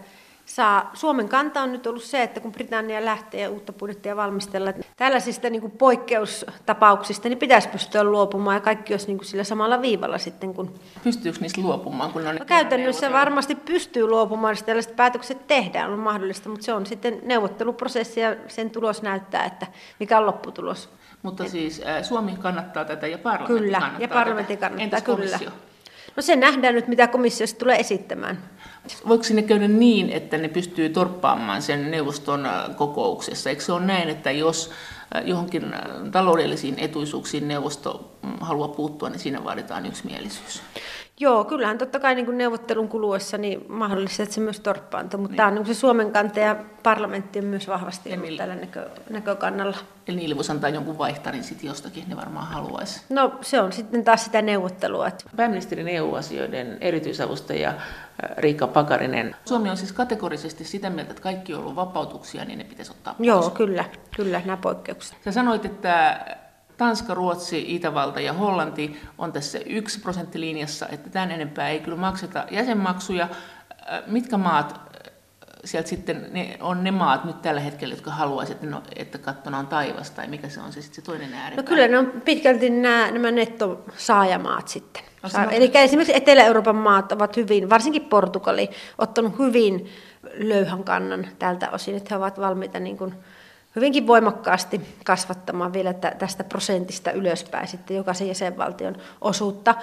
[0.48, 0.90] saa.
[0.94, 4.86] Suomen kanta on nyt ollut se, että kun Britannia lähtee ja uutta budjettia valmistella, että
[4.96, 9.82] tällaisista niin kuin poikkeustapauksista niin pitäisi pystyä luopumaan ja kaikki olisi niin kuin sillä samalla
[9.82, 10.54] viivalla sitten.
[10.54, 10.74] Kun...
[11.04, 12.12] Pystyykö niistä luopumaan?
[12.12, 16.72] Kun on no, käytännössä varmasti pystyy luopumaan, jos tällaiset päätökset tehdään, on mahdollista, mutta se
[16.72, 19.66] on sitten neuvotteluprosessi ja sen tulos näyttää, että
[20.00, 20.88] mikä on lopputulos.
[21.22, 24.60] Mutta siis Suomi kannattaa tätä ja parlamentti kyllä, kannattaa ja parlamentti tätä.
[24.60, 25.16] kannattaa, Entäs kyllä.
[25.16, 25.50] Komissio?
[26.16, 28.38] No se nähdään nyt, mitä komissiosta tulee esittämään.
[29.08, 33.50] Voiko sinne käydä niin, että ne pystyy torppaamaan sen neuvoston äh, kokouksessa?
[33.50, 34.70] Eikö se ole näin, että jos
[35.16, 35.80] äh, johonkin äh,
[36.12, 40.62] taloudellisiin etuisuuksiin neuvosto mm, haluaa puuttua, niin siinä vaaditaan yksimielisyys?
[41.20, 45.36] Joo, kyllähän totta kai niin neuvottelun kuluessa niin mahdollista, että se myös torppaantuu, mutta niin.
[45.36, 49.76] tämä on niin se Suomen kante ja parlamentti on myös vahvasti ollut tällä näkö, näkökannalla.
[50.08, 53.00] Eli niille voisi antaa jonkun vaihtarin sitten jostakin, ne varmaan haluaisi.
[53.08, 55.10] No se on sitten taas sitä neuvottelua.
[55.36, 57.76] Pääministerin EU-asioiden erityisavustaja äh,
[58.36, 59.36] Riikka Pakarinen.
[59.44, 63.14] Suomi on siis kategorisesti sitä mieltä, että kaikki on ollut vapautuksia, niin ne pitäisi ottaa
[63.14, 63.26] pois.
[63.26, 63.84] Joo, kyllä,
[64.16, 65.18] kyllä nämä poikkeukset.
[65.24, 66.20] Sä sanoit, että
[66.78, 72.44] Tanska, Ruotsi, Itävalta ja Hollanti on tässä yksi prosenttilinjassa, että tämän enempää ei kyllä makseta
[72.50, 73.28] jäsenmaksuja.
[73.92, 75.12] Äh, mitkä maat äh,
[75.64, 79.58] sieltä sitten ne on ne maat nyt tällä hetkellä, jotka haluaisivat, että, no, että kattona
[79.58, 81.62] on taivas, tai mikä se on se, sitten se toinen ääripää?
[81.62, 85.02] No kyllä ne on pitkälti nämä, nämä nettosaajamaat sitten.
[85.22, 89.88] No, Sa- Eli esimerkiksi Etelä-Euroopan maat ovat hyvin, varsinkin Portugali, ottanut hyvin
[90.34, 93.14] löyhän kannan tältä osin, että he ovat valmiita niin kuin
[93.78, 99.74] hyvinkin voimakkaasti kasvattamaan vielä tästä prosentista ylöspäin sitten jokaisen jäsenvaltion osuutta.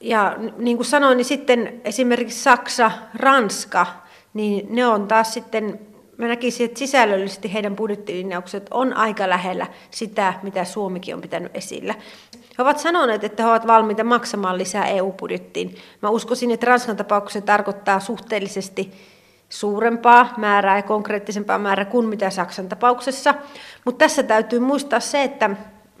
[0.00, 3.86] Ja niin kuin sanoin, niin sitten esimerkiksi Saksa, Ranska,
[4.34, 5.80] niin ne on taas sitten,
[6.16, 11.94] mä näkisin, että sisällöllisesti heidän budjettilinjaukset on aika lähellä sitä, mitä Suomikin on pitänyt esillä.
[12.58, 15.76] He ovat sanoneet, että he ovat valmiita maksamaan lisää EU-budjettiin.
[16.02, 18.92] Mä uskoisin, että Ranskan tapauksessa tarkoittaa suhteellisesti
[19.48, 23.34] suurempaa määrää ja konkreettisempaa määrää kuin mitä Saksan tapauksessa.
[23.84, 25.50] Mutta tässä täytyy muistaa se, että,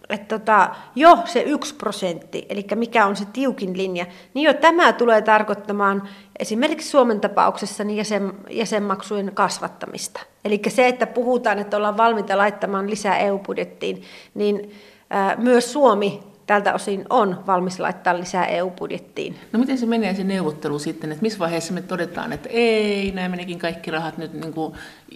[0.08, 4.92] että tota, jo se yksi prosentti, eli mikä on se tiukin linja, niin jo tämä
[4.92, 10.20] tulee tarkoittamaan esimerkiksi Suomen tapauksessa niin jäsen, jäsenmaksujen kasvattamista.
[10.44, 14.02] Eli se, että puhutaan, että ollaan valmiita laittamaan lisää EU-budjettiin,
[14.34, 14.70] niin
[15.10, 19.38] ää, myös Suomi tältä osin on valmis laittaa lisää EU-budjettiin.
[19.52, 23.30] No miten se menee se neuvottelu sitten, että missä vaiheessa me todetaan, että ei, näin
[23.30, 24.74] menikin kaikki rahat nyt niin kuin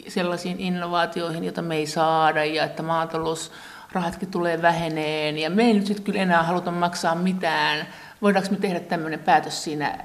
[0.09, 5.87] sellaisiin innovaatioihin, joita me ei saada ja että maatalousrahatkin tulee väheneen ja me ei nyt
[5.87, 7.87] sitten kyllä enää haluta maksaa mitään.
[8.23, 9.99] Voidaanko me tehdä tämmöinen päätös siinä äh,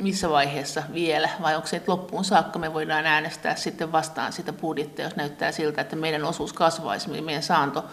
[0.00, 4.52] missä vaiheessa vielä, vai onko se, että loppuun saakka me voidaan äänestää sitten vastaan sitä
[4.52, 7.84] budjettia, jos näyttää siltä, että meidän osuus kasvaisi, meidän saanto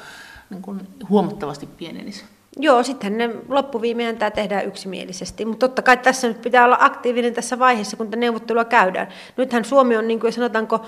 [0.53, 2.25] niin kuin huomattavasti pienenisi.
[2.57, 7.33] Joo, sitten ne loppuviimein tämä tehdään yksimielisesti, mutta totta kai tässä nyt pitää olla aktiivinen
[7.33, 9.07] tässä vaiheessa, kun neuvottelua käydään.
[9.37, 10.85] Nythän Suomi on, niin kuin sanotaanko,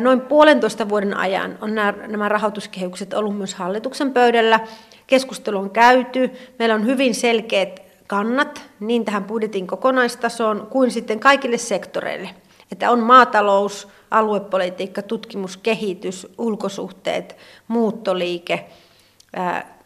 [0.00, 4.60] noin puolentoista vuoden ajan on nämä, nämä rahoituskehykset ollut myös hallituksen pöydällä.
[5.06, 11.58] Keskustelu on käyty, meillä on hyvin selkeät kannat niin tähän budjetin kokonaistasoon kuin sitten kaikille
[11.58, 12.30] sektoreille.
[12.72, 17.36] Että on maatalous, aluepolitiikka, tutkimus, kehitys, ulkosuhteet,
[17.68, 18.66] muuttoliike,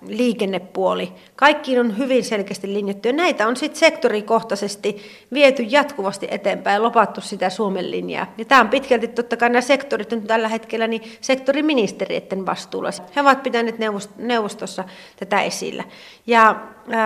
[0.06, 1.12] liikennepuoli.
[1.36, 7.20] Kaikkiin on hyvin selkeästi linjattu ja näitä on sitten sektorikohtaisesti viety jatkuvasti eteenpäin ja lopattu
[7.20, 8.32] sitä Suomen linjaa.
[8.38, 12.90] Ja tämä on pitkälti totta kai nämä sektorit on tällä hetkellä niin sektoriministeriöiden vastuulla.
[13.16, 13.76] He ovat pitäneet
[14.18, 14.84] neuvostossa
[15.16, 15.84] tätä esillä.
[16.26, 16.60] Ja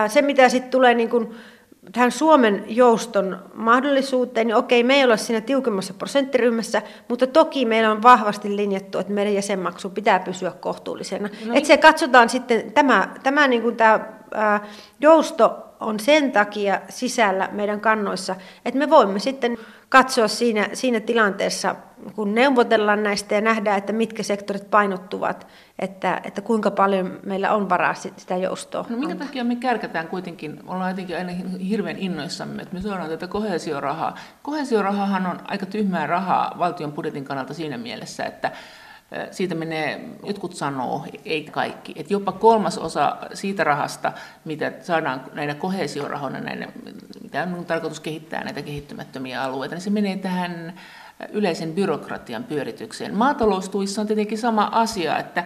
[0.07, 1.35] se mitä sitten tulee niin kuin
[1.91, 7.91] tähän Suomen jouston mahdollisuuteen, niin okei, me ei ole siinä tiukemmassa prosenttiryhmässä, mutta toki meillä
[7.91, 11.29] on vahvasti linjattu, että meidän jäsenmaksu pitää pysyä kohtuullisena.
[11.45, 13.99] No, että se katsotaan sitten, tämä, tämä, niin kuin tämä
[14.33, 14.67] ää,
[14.99, 19.57] jousto on sen takia sisällä meidän kannoissa, että me voimme sitten
[19.93, 21.75] katsoa siinä, siinä tilanteessa,
[22.15, 25.47] kun neuvotellaan näistä ja nähdään, että mitkä sektorit painottuvat,
[25.79, 28.85] että, että kuinka paljon meillä on varaa sitä joustoa.
[28.89, 31.31] No minkä takia me kärkätään kuitenkin, ollaan jotenkin aina
[31.69, 34.17] hirveän innoissamme, että me saadaan tätä kohesiorahaa.
[34.43, 38.51] Kohesiorahahan on aika tyhmää rahaa valtion budjetin kannalta siinä mielessä, että
[39.31, 44.11] siitä menee, jotkut sanoo, ei kaikki, että jopa kolmas osa siitä rahasta,
[44.45, 46.73] mitä saadaan näitä kohesiorahoina, näiden,
[47.23, 50.73] mitä on tarkoitus kehittää näitä kehittymättömiä alueita, niin se menee tähän
[51.31, 53.15] yleisen byrokratian pyöritykseen.
[53.15, 55.43] Maataloustuissa on tietenkin sama asia, että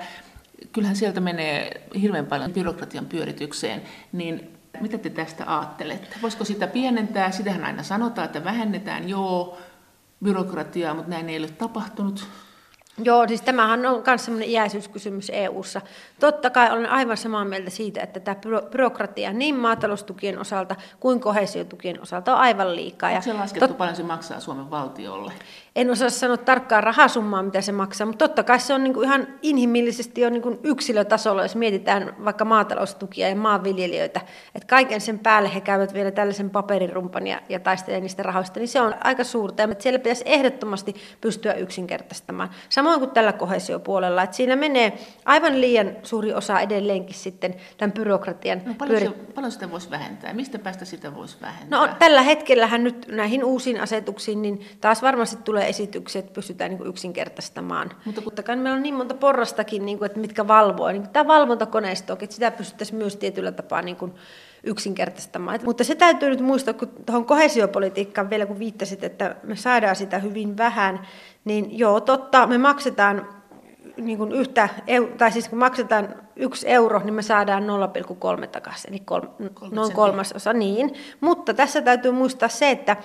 [0.72, 6.16] kyllähän sieltä menee hirveän paljon byrokratian pyöritykseen, niin mitä te tästä ajattelette?
[6.22, 7.32] Voisiko sitä pienentää?
[7.32, 9.58] Sitähän aina sanotaan, että vähennetään, joo,
[10.24, 12.28] byrokratiaa, mutta näin ei ole tapahtunut.
[13.04, 15.82] Joo, siis tämähän on myös sellainen iäisyyskysymys EU-ssa.
[16.20, 18.36] Totta kai olen aivan samaa mieltä siitä, että tämä
[18.72, 23.10] byrokratia niin maataloustukien osalta kuin kohesiotukien osalta on aivan liikaa.
[23.10, 23.78] Onko se laskettu tot...
[23.78, 25.34] paljon se maksaa Suomen valtiolle?
[25.76, 29.28] En osaa sanoa tarkkaa rahasummaa, mitä se maksaa, mutta totta kai se on niinku ihan
[29.42, 34.22] inhimillisesti jo niinku yksilötasolla, jos mietitään vaikka maataloustukia ja maanviljelijöitä,
[34.56, 38.68] että kaiken sen päälle he käyvät vielä tällaisen paperirumpan ja, ja taistelevat niistä rahoista, niin
[38.68, 39.62] se on aika suurta.
[39.62, 42.50] Ja siellä pitäisi ehdottomasti pystyä yksinkertaistamaan.
[42.70, 47.92] Samoin samoin kuin tällä kohesiopuolella, että siinä menee aivan liian suuri osa edelleenkin sitten tämän
[47.92, 49.08] byrokratian no, paljon, pyöri...
[49.08, 50.34] se, paljon sitä voisi vähentää?
[50.34, 51.80] Mistä päästä sitä voisi vähentää?
[51.80, 56.78] No tällä hetkellähän nyt näihin uusiin asetuksiin, niin taas varmasti tulee esityksiä, että pystytään niin
[56.78, 57.92] kuin yksinkertaistamaan.
[58.06, 62.14] Mutta kun meillä on niin monta porrastakin, niin kuin, että mitkä valvoo, niin tämä valvontakoneisto,
[62.14, 64.14] että sitä pystyttäisiin myös tietyllä tapaa niin kuin
[64.64, 65.60] yksinkertaistamaan.
[65.64, 70.20] Mutta se täytyy nyt muistaa, kun tuohon kohesiopolitiikkaan vielä kun viittasit, että me saadaan sitä
[70.20, 71.08] hyvin vähän,
[71.46, 73.28] niin joo, totta, me maksetaan
[73.98, 74.70] niin kuin yhtä,
[75.18, 77.64] tai siis kun maksetaan yksi euro, niin me saadaan
[78.42, 79.22] 0,3 takaisin, eli kol,
[79.72, 80.94] noin kolmasosa, niin.
[81.22, 82.98] Mutta tässä täytyy muistaa se, että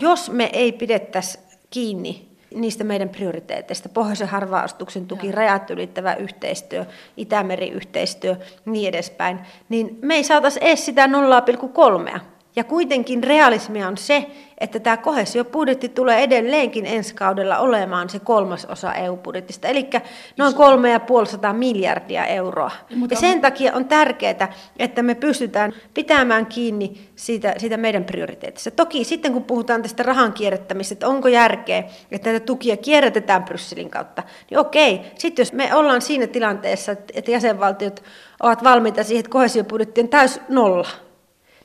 [0.00, 1.38] jos me ei pidettäisi
[1.70, 6.84] kiinni niistä meidän prioriteeteista, pohjoisen harvaastuksen tuki, rajat ylittävä yhteistyö,
[7.16, 12.20] Itämeri-yhteistyö, niin edespäin, niin me ei saataisi edes sitä 0,3.
[12.56, 14.26] Ja kuitenkin realismia on se,
[14.58, 19.90] että tämä kohesiobudjetti tulee edelleenkin ensi kaudella olemaan se kolmas osa EU-budjetista, eli
[20.36, 22.70] noin 3,5 miljardia euroa.
[23.10, 28.70] Ja sen takia on tärkeää, että me pystytään pitämään kiinni siitä, siitä meidän prioriteetista.
[28.70, 33.90] Toki sitten kun puhutaan tästä rahan kierrättämisestä, että onko järkeä, että näitä tukia kierrätetään Brysselin
[33.90, 35.00] kautta, niin okei.
[35.18, 38.02] Sitten jos me ollaan siinä tilanteessa, että jäsenvaltiot
[38.42, 40.88] ovat valmiita siihen, että kohesiobudjetti on täys nolla,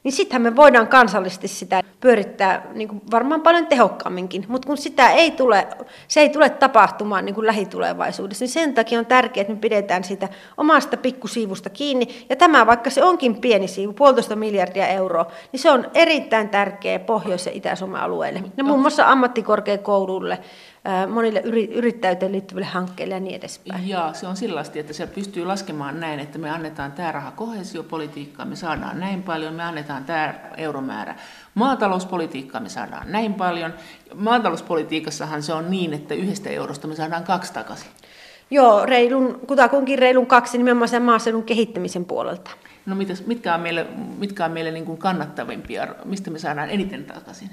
[0.03, 4.45] niin sittenhän me voidaan kansallisesti sitä pyörittää niin kuin varmaan paljon tehokkaamminkin.
[4.47, 5.67] Mutta kun sitä ei tule,
[6.07, 10.03] se ei tule tapahtumaan niin kuin lähitulevaisuudessa, niin sen takia on tärkeää, että me pidetään
[10.03, 12.25] sitä omasta pikkusiivusta kiinni.
[12.29, 16.99] Ja tämä, vaikka se onkin pieni siivu, puolitoista miljardia euroa, niin se on erittäin tärkeä
[16.99, 18.43] Pohjois- ja Itä-Suomen alueelle.
[18.57, 20.39] Ja muun muassa ammattikorkeakoululle,
[21.09, 21.39] monille
[21.73, 23.87] yrittäjyyteen liittyville hankkeille ja niin edespäin.
[23.87, 28.47] Ja se on sellaista, että se pystyy laskemaan näin, että me annetaan tämä raha kohesiopolitiikkaan,
[28.47, 31.15] me saadaan näin paljon, me annetaan tämä euromäärä
[31.55, 33.73] maatalouspolitiikkaan, me saadaan näin paljon.
[34.15, 37.91] Maatalouspolitiikassahan se on niin, että yhdestä eurosta me saadaan kaksi takaisin.
[38.51, 42.51] Joo, reilun, kutakuinkin reilun kaksi nimenomaan sen maaseudun kehittämisen puolelta.
[42.85, 47.05] No mitäs, mitkä on meille, mitkä on meille niin kuin kannattavimpia, mistä me saadaan eniten
[47.05, 47.49] takaisin?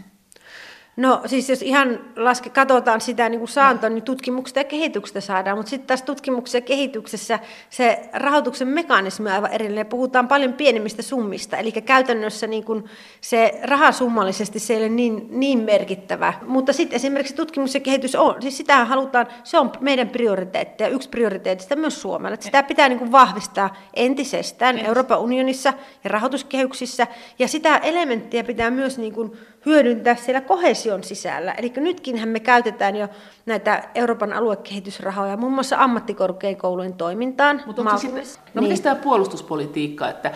[0.98, 5.56] No siis jos ihan laske, katsotaan sitä niin kuin saantoa, niin tutkimuksesta ja kehityksestä saadaan,
[5.56, 7.38] mutta sitten taas tutkimuksessa ja kehityksessä
[7.70, 9.87] se rahoituksen mekanismi on aivan erillinen.
[9.87, 12.84] Puhutaan paljon pienemmistä summista, eli käytännössä niin kuin
[13.20, 16.34] se rahasummallisesti se ei ole niin, niin merkittävä.
[16.46, 20.88] Mutta sitten esimerkiksi tutkimus ja kehitys on, siis sitä halutaan, se on meidän prioriteetti ja
[20.88, 22.34] yksi prioriteetista myös Suomella.
[22.34, 25.72] Että sitä pitää niin kuin vahvistaa entisestään Euroopan unionissa
[26.04, 27.06] ja rahoituskehyksissä,
[27.38, 29.32] ja sitä elementtiä pitää myös niin kuin
[29.68, 31.52] hyödyntää siellä kohesion sisällä.
[31.52, 33.09] Eli nytkinhän me käytetään jo
[33.46, 37.62] näitä Euroopan aluekehitysrahoja muun muassa ammattikorkeakoulujen toimintaan.
[37.66, 38.83] Mutta sitten, no niin.
[38.83, 40.33] tämä puolustuspolitiikka, että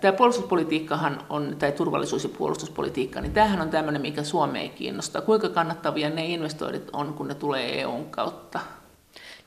[0.00, 5.20] Tämä puolustuspolitiikkahan on, tai turvallisuus- ja puolustuspolitiikka, niin tämähän on tämmöinen, mikä Suomea ei kiinnosta.
[5.20, 8.60] Kuinka kannattavia ne investoinnit on, kun ne tulee EUn kautta?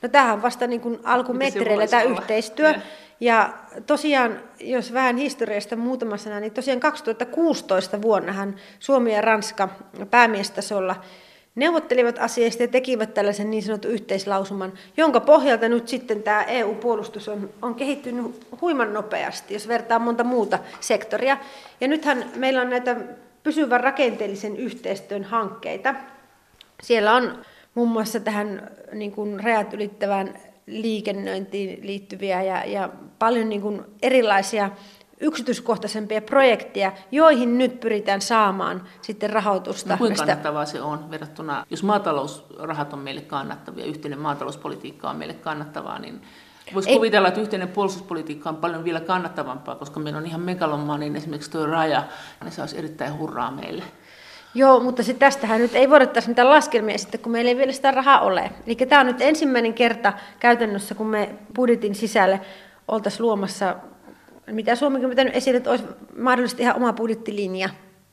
[0.02, 2.20] No tämähän on vasta niin kuin alkumetreillä tämä olla?
[2.20, 2.68] yhteistyö.
[2.68, 2.80] Ja.
[3.20, 3.54] ja
[3.86, 9.68] tosiaan, jos vähän historiasta muutama sana, niin tosiaan 2016 vuonnahan Suomi ja Ranska
[10.10, 10.96] päämiestasolla
[11.54, 17.50] neuvottelivat asiasta ja tekivät tällaisen niin sanotun yhteislausuman, jonka pohjalta nyt sitten tämä EU-puolustus on,
[17.62, 21.38] on kehittynyt huiman nopeasti, jos vertaa monta muuta sektoria.
[21.80, 22.96] Ja nythän meillä on näitä
[23.42, 25.94] pysyvän rakenteellisen yhteistyön hankkeita.
[26.82, 27.38] Siellä on
[27.74, 30.34] muun muassa tähän niin kuin rajat ylittävään
[30.66, 34.70] liikennöintiin liittyviä ja, ja paljon niin kuin erilaisia
[35.20, 39.92] yksityiskohtaisempia projekteja, joihin nyt pyritään saamaan sitten rahoitusta.
[39.92, 45.34] No, kuinka kannattavaa se on verrattuna, jos maatalousrahat on meille kannattavia, yhteinen maatalouspolitiikka on meille
[45.34, 46.22] kannattavaa, niin
[46.74, 51.50] Voisi kuvitella, että yhteinen puolustuspolitiikka on paljon vielä kannattavampaa, koska meillä on ihan megalomanin esimerkiksi
[51.50, 52.04] tuo raja,
[52.44, 53.82] niin se olisi erittäin hurraa meille.
[54.54, 57.72] Joo, mutta sitten tästähän nyt ei voida taas mitään laskelmia sitten, kun meillä ei vielä
[57.72, 58.50] sitä rahaa ole.
[58.66, 62.40] Eli tämä on nyt ensimmäinen kerta käytännössä, kun me budjetin sisälle
[62.88, 63.76] oltaisiin luomassa,
[64.46, 65.84] mitä Suomikin on pitänyt esille, että olisi
[66.18, 67.68] mahdollisesti ihan oma budjettilinja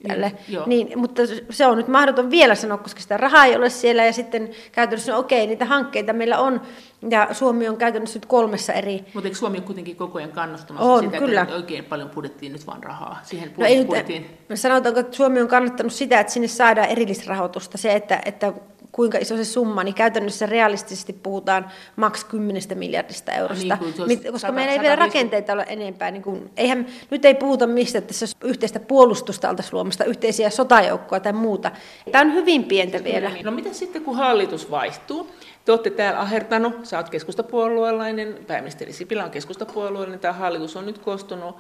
[0.08, 0.32] tälle.
[0.48, 4.06] Niin, niin, mutta se on nyt mahdoton vielä sanoa, koska sitä rahaa ei ole siellä
[4.06, 6.62] ja sitten käytännössä, no okei, niitä hankkeita meillä on
[7.10, 9.06] ja Suomi on käytännössä nyt kolmessa eri...
[9.14, 11.42] Mutta eikö Suomi ole kuitenkin koko ajan kannustamassa on, sitä, kyllä.
[11.42, 15.48] että oikein paljon budjettiin nyt vaan rahaa siihen no ei nyt, sanotaanko, että Suomi on
[15.48, 18.54] kannattanut sitä, että sinne saadaan erillisrahoitusta, se, että, että
[18.98, 24.54] kuinka iso se summa, niin käytännössä realistisesti puhutaan maks 10 miljardista eurosta, niin, koska 100,
[24.54, 26.12] meillä ei vielä rakenteita ole enempää.
[26.12, 31.34] Niin kuin, eihän, nyt ei puhuta mistä tässä yhteistä puolustusta oltaisiin luomasta, yhteisiä sotajoukkoja tai
[31.34, 31.72] muuta.
[32.12, 33.32] Tämä on hyvin pientä vielä.
[33.44, 35.28] No mitä sitten, kun hallitus vaihtuu?
[35.66, 40.98] Te olette täällä ahertanut, sä oot keskustapuolueelainen, pääministeri Sipilä on keskustapuolueellinen, tämä hallitus on nyt
[40.98, 41.56] koostunut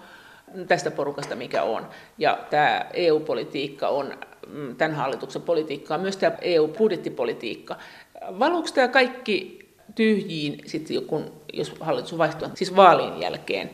[0.67, 1.87] tästä porukasta, mikä on.
[2.17, 7.75] Ja tämä EU-politiikka on mm, tämän hallituksen politiikkaa, myös tämä EU-budjettipolitiikka.
[8.39, 13.69] Valuuko tämä kaikki tyhjiin, sitten kun, jos hallitus vaihtuu, siis vaalien jälkeen,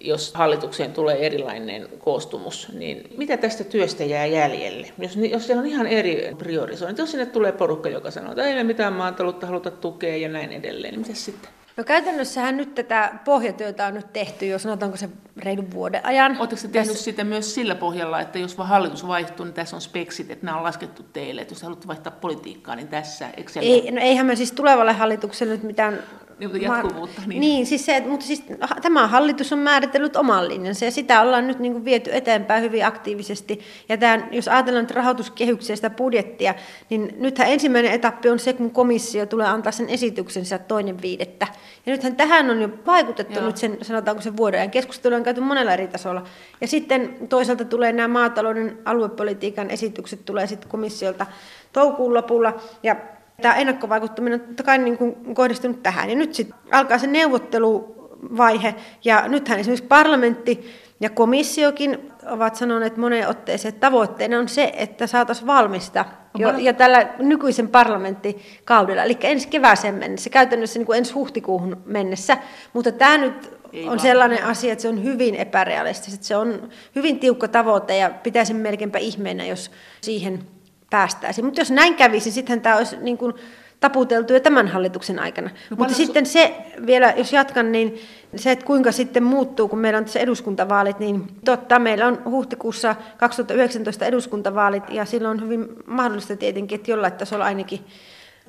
[0.00, 4.92] jos hallitukseen tulee erilainen koostumus, niin mitä tästä työstä jää jäljelle?
[4.98, 8.54] Jos, jos siellä on ihan eri priorisointi, jos sinne tulee porukka, joka sanoo, että ei
[8.54, 11.50] me mitään maataloutta haluta tukea ja näin edelleen, niin mitä sitten?
[11.76, 16.36] No käytännössähän nyt tätä pohjatyötä on nyt tehty, jos sanotaanko se reilun vuoden ajan.
[16.38, 17.04] Oletteko se tehnyt Tässä...
[17.04, 20.58] sitä myös sillä pohjalla, että jos vaan hallitus vaihtuu, niin tässä on speksit, että nämä
[20.58, 23.62] on laskettu teille, että jos haluatte vaihtaa politiikkaa, niin tässä Excel...
[23.62, 25.98] Ei, no eihän me siis tulevalle hallitukselle nyt mitään
[26.38, 27.22] niin, jatkuvuutta.
[27.26, 28.44] Niin, niin siis se, mutta siis
[28.82, 32.86] tämä hallitus on määritellyt oman linjansa ja sitä ollaan nyt niin kuin viety eteenpäin hyvin
[32.86, 33.60] aktiivisesti.
[33.88, 36.54] Ja tämän, jos ajatellaan nyt rahoituskehyksiä sitä budjettia,
[36.90, 41.46] niin nythän ensimmäinen etappi on se, kun komissio tulee antaa sen esityksensä toinen viidettä.
[41.86, 43.46] Ja nythän tähän on jo vaikutettu Joo.
[43.46, 44.70] nyt sen, sanotaanko sen vuoden ajan.
[44.70, 46.24] Keskustelu on käyty monella eri tasolla.
[46.60, 51.26] Ja sitten toisaalta tulee nämä maatalouden aluepolitiikan esitykset tulee sitten komissiolta
[51.72, 52.60] toukokuun lopulla.
[52.82, 52.96] Ja
[53.42, 56.10] Tämä ennakkovaikuttaminen on totta kai niin kuin kohdistunut tähän.
[56.10, 58.74] Ja nyt sitten alkaa se neuvotteluvaihe.
[59.04, 60.70] Ja nythän esimerkiksi parlamentti
[61.00, 66.04] ja komissiokin ovat sanoneet moneen otteeseen, että tavoitteena on se, että saataisiin valmista
[66.38, 72.38] jo, ja tällä nykyisen parlamenttikaudella, eli ensi kevääseen mennessä, käytännössä niin kuin ensi huhtikuuhun mennessä.
[72.72, 74.00] Mutta tämä nyt Ei on vaan.
[74.00, 76.24] sellainen asia, että se on hyvin epärealistista.
[76.24, 79.70] Se on hyvin tiukka tavoite ja pitäisi melkeinpä ihmeenä, jos
[80.00, 80.53] siihen
[80.94, 81.44] päästäisiin.
[81.44, 83.34] Mutta jos näin kävisi, sittenhän tämä olisi niin kuin
[83.80, 85.50] taputeltu jo tämän hallituksen aikana.
[85.70, 87.98] No, Mutta sitten se vielä, jos jatkan, niin
[88.36, 92.96] se, että kuinka sitten muuttuu, kun meillä on tässä eduskuntavaalit, niin totta, meillä on huhtikuussa
[93.16, 97.80] 2019 eduskuntavaalit, ja silloin on hyvin mahdollista tietenkin, että jollain tasolla ainakin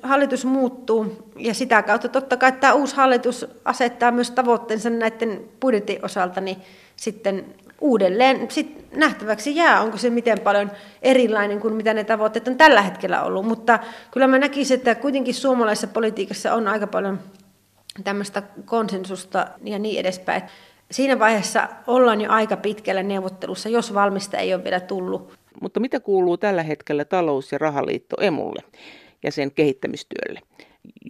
[0.02, 6.04] hallitus muuttuu, ja sitä kautta totta kai tämä uusi hallitus asettaa myös tavoitteensa näiden budjetin
[6.04, 6.56] osalta, niin
[6.96, 7.44] sitten
[7.80, 10.70] uudelleen sit nähtäväksi jää, onko se miten paljon
[11.02, 13.46] erilainen kuin mitä ne tavoitteet on tällä hetkellä ollut.
[13.46, 13.78] Mutta
[14.10, 17.18] kyllä mä näkisin, että kuitenkin suomalaisessa politiikassa on aika paljon
[18.04, 20.42] tämmöistä konsensusta ja niin edespäin.
[20.90, 25.32] Siinä vaiheessa ollaan jo aika pitkällä neuvottelussa, jos valmista ei ole vielä tullut.
[25.60, 28.62] Mutta mitä kuuluu tällä hetkellä talous- ja rahaliitto emulle
[29.26, 30.40] ja sen kehittämistyölle?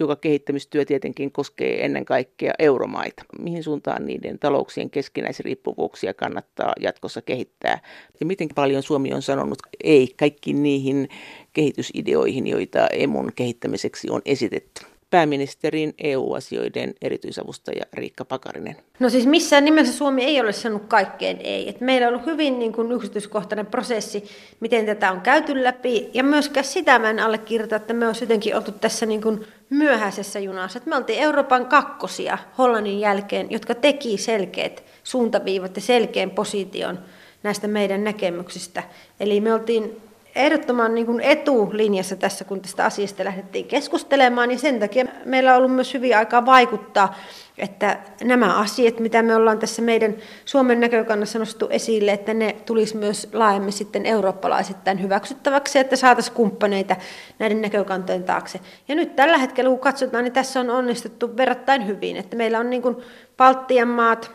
[0.01, 3.25] joka kehittämistyö tietenkin koskee ennen kaikkea euromaita.
[3.39, 7.81] Mihin suuntaan niiden talouksien keskinäisriippuvuuksia kannattaa jatkossa kehittää?
[8.21, 11.09] Ja miten paljon Suomi on sanonut ei kaikkiin niihin
[11.53, 14.96] kehitysideoihin, joita emun kehittämiseksi on esitetty?
[15.17, 18.77] Pääministerin EU-asioiden erityisavustaja Riikka Pakarinen.
[18.99, 21.69] No siis missään nimessä Suomi ei ole sanonut kaikkeen ei.
[21.69, 24.25] Et meillä on ollut hyvin niin kuin yksityiskohtainen prosessi,
[24.61, 26.11] miten tätä on käyty läpi.
[26.15, 30.39] Ja myöskään sitä mä en allekirjoita, että me olisi jotenkin oltu tässä niin kuin myöhäisessä
[30.39, 30.79] junassa.
[30.79, 36.99] Et me oltiin Euroopan kakkosia Hollannin jälkeen, jotka teki selkeät suuntaviivat ja selkeän position
[37.43, 38.83] näistä meidän näkemyksistä.
[39.21, 40.01] Eli me oltiin
[40.37, 45.59] ehdottoman niin kuin etulinjassa tässä, kun tästä asiasta lähdettiin keskustelemaan, ja sen takia meillä on
[45.59, 47.15] ollut myös hyvin aikaa vaikuttaa,
[47.59, 52.97] että nämä asiat, mitä me ollaan tässä meidän Suomen näkökannassa nostettu esille, että ne tulisi
[52.97, 56.97] myös laajemmin sitten eurooppalaisittain hyväksyttäväksi, että saataisiin kumppaneita
[57.39, 58.61] näiden näkökantojen taakse.
[58.89, 62.71] Ja nyt tällä hetkellä, kun katsotaan, niin tässä on onnistuttu verrattain hyvin, että meillä on
[62.71, 62.97] niin kuin
[63.37, 64.31] Baltian maat,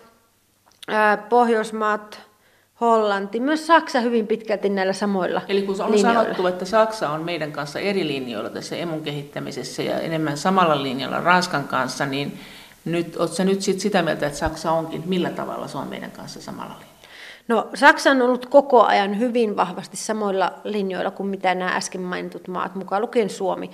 [1.30, 2.31] Pohjoismaat,
[2.82, 6.22] Hollanti, myös Saksa hyvin pitkälti näillä samoilla Eli kun on linjoilla.
[6.22, 11.22] sanottu, että Saksa on meidän kanssa eri linjoilla tässä emun kehittämisessä ja enemmän samalla linjalla
[11.22, 12.40] Ranskan kanssa, niin
[12.86, 16.42] nyt, oletko nyt sit sitä mieltä, että Saksa onkin, millä tavalla se on meidän kanssa
[16.42, 16.92] samalla linjalla?
[17.48, 22.48] No Saksa on ollut koko ajan hyvin vahvasti samoilla linjoilla kuin mitä nämä äsken mainitut
[22.48, 23.70] maat, mukaan lukien Suomi.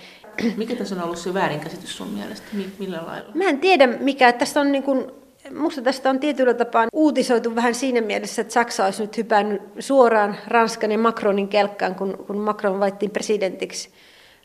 [0.58, 2.48] Mikä tässä on ollut se väärinkäsitys sun mielestä?
[2.80, 3.32] Millä lailla?
[3.34, 4.32] Mä en tiedä mikä.
[4.34, 5.12] Tästä on niin kuin
[5.50, 10.36] Minusta tästä on tietyllä tapaa uutisoitu vähän siinä mielessä, että Saksa olisi nyt hypännyt suoraan
[10.48, 13.90] Ranskan ja Macronin kelkkaan, kun, kun Macron valittiin presidentiksi.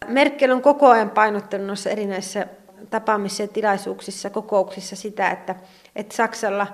[0.08, 2.46] Merkel on koko ajan painottanut noissa erinäisissä
[2.90, 5.54] tapaamissa ja tilaisuuksissa, kokouksissa sitä, että,
[5.96, 6.66] että Saksalla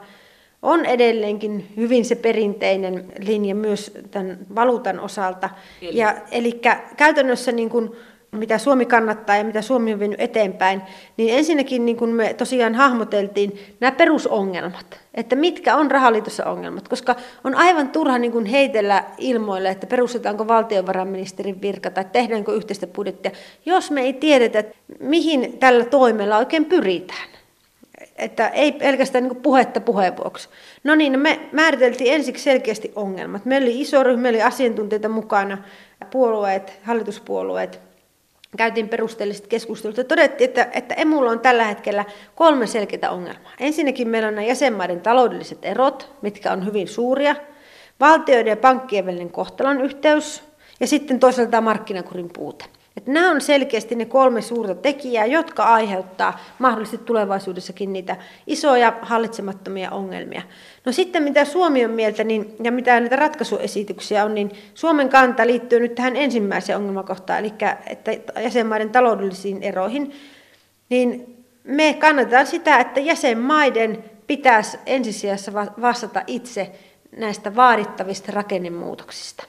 [0.62, 5.50] on edelleenkin hyvin se perinteinen linja myös tämän valuutan osalta.
[5.82, 6.60] Eli, ja, eli
[6.96, 7.92] käytännössä niin kuin
[8.32, 10.82] mitä Suomi kannattaa ja mitä Suomi on vienyt eteenpäin,
[11.16, 17.16] niin ensinnäkin niin kuin me tosiaan hahmoteltiin nämä perusongelmat, että mitkä on rahaliitossa ongelmat, koska
[17.44, 23.30] on aivan turha niin kuin heitellä ilmoille, että perustetaanko valtiovarainministerin virka tai tehdäänkö yhteistä budjettia,
[23.66, 24.64] jos me ei tiedetä,
[25.00, 27.28] mihin tällä toimella oikein pyritään.
[28.16, 30.48] Että ei pelkästään niin puhetta puheen vuoksi.
[30.84, 33.44] No niin, me määriteltiin ensiksi selkeästi ongelmat.
[33.44, 35.58] Meillä oli iso ryhmä, meillä oli asiantuntijoita mukana,
[36.10, 37.87] puolueet, hallituspuolueet,
[38.56, 43.52] käytiin perusteelliset keskustelut ja todettiin, että, että emulla on tällä hetkellä kolme selkeää ongelmaa.
[43.60, 47.36] Ensinnäkin meillä on nämä jäsenmaiden taloudelliset erot, mitkä on hyvin suuria,
[48.00, 50.42] valtioiden ja pankkien välinen kohtalon yhteys
[50.80, 52.64] ja sitten toisaalta markkinakurin puute.
[52.98, 58.98] Et Että nämä on selkeästi ne kolme suurta tekijää, jotka aiheuttaa mahdollisesti tulevaisuudessakin niitä isoja
[59.02, 60.42] hallitsemattomia ongelmia.
[60.84, 65.46] No sitten mitä Suomi on mieltä niin, ja mitä näitä ratkaisuesityksiä on, niin Suomen kanta
[65.46, 67.52] liittyy nyt tähän ensimmäiseen ongelmakohtaan, eli
[67.86, 70.12] että jäsenmaiden taloudellisiin eroihin,
[70.88, 76.72] niin me kannatetaan sitä, että jäsenmaiden pitäisi ensisijassa vastata itse
[77.16, 79.44] näistä vaadittavista rakennemuutoksista.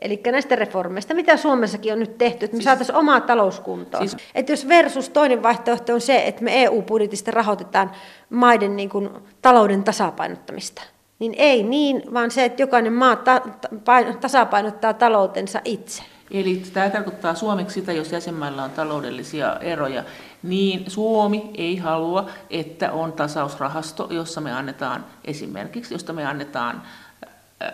[0.00, 4.08] Eli näistä reformeista, mitä Suomessakin on nyt tehty, että me siis, saataisiin omaa talouskuntoon.
[4.08, 7.90] Siis, että jos versus toinen vaihtoehto on se, että me EU-budjetista rahoitetaan
[8.30, 9.10] maiden niin kuin,
[9.42, 10.82] talouden tasapainottamista,
[11.18, 13.42] niin ei niin, vaan se, että jokainen maa ta-
[13.84, 16.02] ta- tasapainottaa taloutensa itse.
[16.30, 20.04] Eli tämä tarkoittaa suomeksi sitä, jos jäsenmailla on taloudellisia eroja,
[20.42, 26.82] niin Suomi ei halua, että on tasausrahasto, jossa me annetaan esimerkiksi, josta me annetaan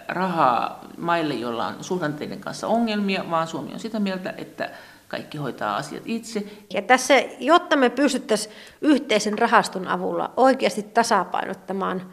[0.08, 4.70] rahaa maille, joilla on suhdanteiden kanssa ongelmia, vaan Suomi on sitä mieltä, että
[5.08, 6.44] kaikki hoitaa asiat itse.
[6.74, 12.12] Ja tässä, jotta me pystyttäisiin yhteisen rahaston avulla oikeasti tasapainottamaan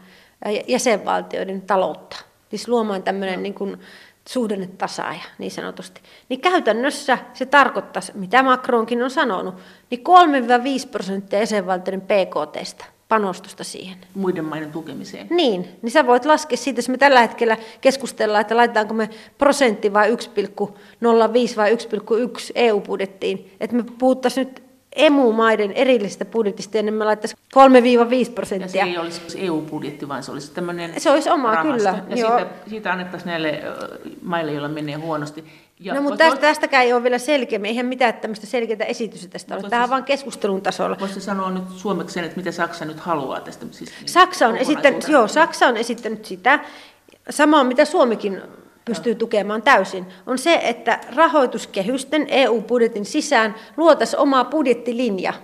[0.68, 2.16] jäsenvaltioiden taloutta,
[2.50, 3.80] siis luomaan tämmöinen niin kuin
[4.28, 9.54] suhdannetasaaja niin sanotusti, niin käytännössä se tarkoittaisi, mitä Macronkin on sanonut,
[9.90, 10.04] niin
[10.84, 13.96] 3-5 prosenttia jäsenvaltioiden PKTstä panostusta siihen.
[14.14, 15.26] Muiden maiden tukemiseen.
[15.30, 19.92] Niin, niin sä voit laskea siitä, jos me tällä hetkellä keskustellaan, että laitetaanko me prosentti
[19.92, 20.16] vai 1,05
[21.56, 21.78] vai 1,1
[22.54, 24.62] EU-budjettiin, että me puhuttaisiin nyt
[24.96, 27.38] emu-maiden erillisestä budjetista, ja niin me laittaisiin
[28.28, 28.80] 3-5 prosenttia.
[28.80, 31.72] Ja se ei olisi EU-budjetti, vaan se olisi tämmöinen Se olisi oma, rahasto.
[31.72, 32.04] kyllä.
[32.08, 33.62] Ja siitä, siitä annettaisiin näille
[34.22, 35.44] maille, joilla menee huonosti.
[35.80, 37.60] Ja no, mutta tästä, tästäkään ei ole vielä selkeä.
[37.64, 39.70] Eihän mitään tämmöistä selkeää esitystä tästä ole.
[39.70, 40.96] Tämä on vain keskustelun tasolla.
[41.00, 43.66] Voisi sanoa nyt suomeksi sen, että mitä Saksa nyt haluaa tästä?
[43.70, 46.60] Siis Saksa, on esittänyt, joo, Saksa on esittänyt sitä,
[47.30, 48.42] samaa mitä Suomikin
[48.84, 55.34] pystyy tukemaan täysin, on se, että rahoituskehysten EU-budjetin sisään luotaisiin oma budjettilinja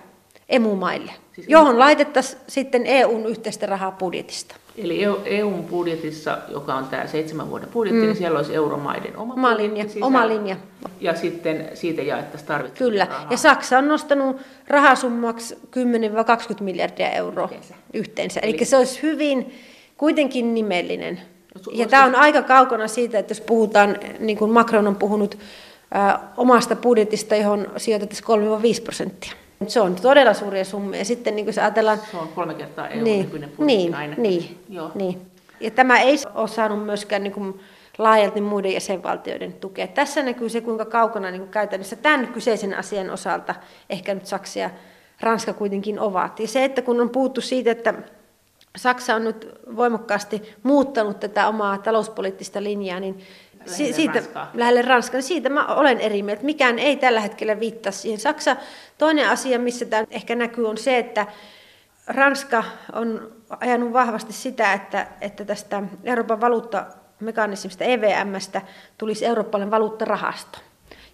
[0.49, 4.55] emumaille, siis johon laitettaisiin sitten EUn yhteistä rahaa budjetista.
[4.77, 8.07] Eli EUn budjetissa, joka on tämä seitsemän vuoden budjetti, niin mm.
[8.07, 9.85] niin siellä olisi euromaiden oma, oma linja.
[10.01, 10.55] Oma linja.
[11.01, 13.27] Ja sitten siitä jaettaisiin tarvittavaa Kyllä, rahaa.
[13.31, 17.75] ja Saksa on nostanut rahasummaksi 10-20 miljardia euroa yhteensä.
[17.93, 18.39] yhteensä.
[18.39, 19.53] Eli, Eli se olisi hyvin
[19.97, 21.21] kuitenkin nimellinen.
[21.71, 25.37] Ja tämä on aika kaukana siitä, että jos puhutaan, niin kuin Macron on puhunut,
[25.95, 29.31] ä, omasta budjetista, johon sijoitettaisiin 3-5 prosenttia.
[29.67, 30.99] Se on todella suuria summia.
[30.99, 31.99] Ja sitten niin kuin ajatellaan...
[32.11, 34.15] Se on kolme kertaa EU niin, niin, aina.
[34.17, 34.91] Niin, Joo.
[34.95, 35.21] niin.
[35.59, 37.59] Ja tämä ei ole saanut myöskään niin kuin
[37.97, 39.87] laajalti muiden jäsenvaltioiden tukea.
[39.87, 43.55] Tässä näkyy se, kuinka kaukana niin kuin käytännössä tämän kyseisen asian osalta
[43.89, 44.69] ehkä nyt Saksa ja
[45.21, 46.39] Ranska kuitenkin ovat.
[46.39, 47.93] Ja se, että kun on puhuttu siitä, että
[48.77, 53.19] Saksa on nyt voimakkaasti muuttanut tätä omaa talouspoliittista linjaa, niin
[53.65, 54.51] lähelle siitä, Ranskaa.
[54.53, 56.43] lähelle Ranskaa, niin siitä mä olen eri mieltä.
[56.43, 58.19] Mikään ei tällä hetkellä viittaa siihen.
[58.19, 58.55] Saksa,
[58.97, 61.27] toinen asia, missä tämä ehkä näkyy, on se, että
[62.07, 62.63] Ranska
[62.93, 68.61] on ajanut vahvasti sitä, että, että tästä Euroopan valuuttamekanismista EVMstä
[68.97, 70.59] tulisi eurooppalainen valuuttarahasto.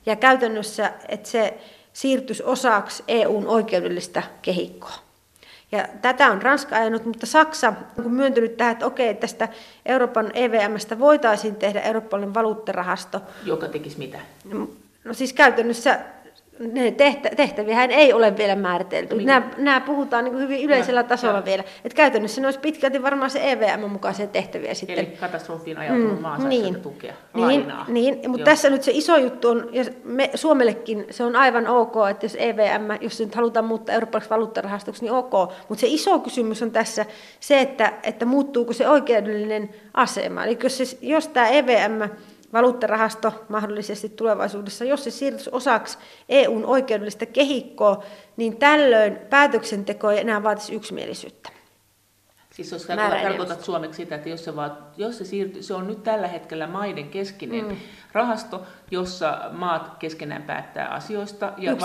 [0.05, 1.57] Ja käytännössä, että se
[1.93, 5.10] siirtyisi osaksi EUn oikeudellista kehikkoa.
[5.71, 7.73] Ja tätä on Ranska ajanut, mutta Saksa
[8.05, 9.47] on myöntynyt tähän, että okei, tästä
[9.85, 13.21] Euroopan EVMstä voitaisiin tehdä eurooppalainen valuuttarahasto.
[13.45, 14.19] Joka tekisi mitä?
[15.03, 15.99] No siis käytännössä
[16.59, 16.91] ne
[17.35, 19.15] tehtäviä ei ole vielä määritelty.
[19.15, 19.27] Niin.
[19.27, 21.45] Nämä, nämä puhutaan niin hyvin yleisellä ja, tasolla ja.
[21.45, 21.63] vielä.
[21.85, 24.99] Että käytännössä ne olisi pitkälti varmaan se EVM mukaisia tehtäviä sitten.
[24.99, 27.85] Eli katastrofiin ajautunut mm, maa niin, tukea, niin, lainaa.
[27.87, 28.45] Niin, mutta Joo.
[28.45, 32.37] tässä nyt se iso juttu on, ja me, Suomellekin se on aivan ok, että jos
[32.39, 35.33] EVM, jos se nyt halutaan muuttaa eurooppalaiseksi valuuttarahastoksi, niin ok.
[35.69, 37.05] Mutta se iso kysymys on tässä
[37.39, 40.45] se, että, että muuttuuko se oikeudellinen asema.
[40.45, 42.01] Eli jos, se, jos tämä EVM
[42.53, 45.97] valuuttarahasto mahdollisesti tulevaisuudessa, jos se siirtyisi osaksi
[46.29, 48.03] EUn oikeudellista kehikkoa,
[48.37, 51.49] niin tällöin päätöksenteko ei enää vaatisi yksimielisyyttä.
[52.51, 52.85] Siis jos
[53.23, 56.67] tarkoitat suomeksi sitä, että jos se, vaan, jos se, siirtyy, se on nyt tällä hetkellä
[56.67, 57.77] maiden keskinen mm.
[58.13, 61.53] rahasto, jossa maat keskenään päättää asioista.
[61.57, 61.75] Ja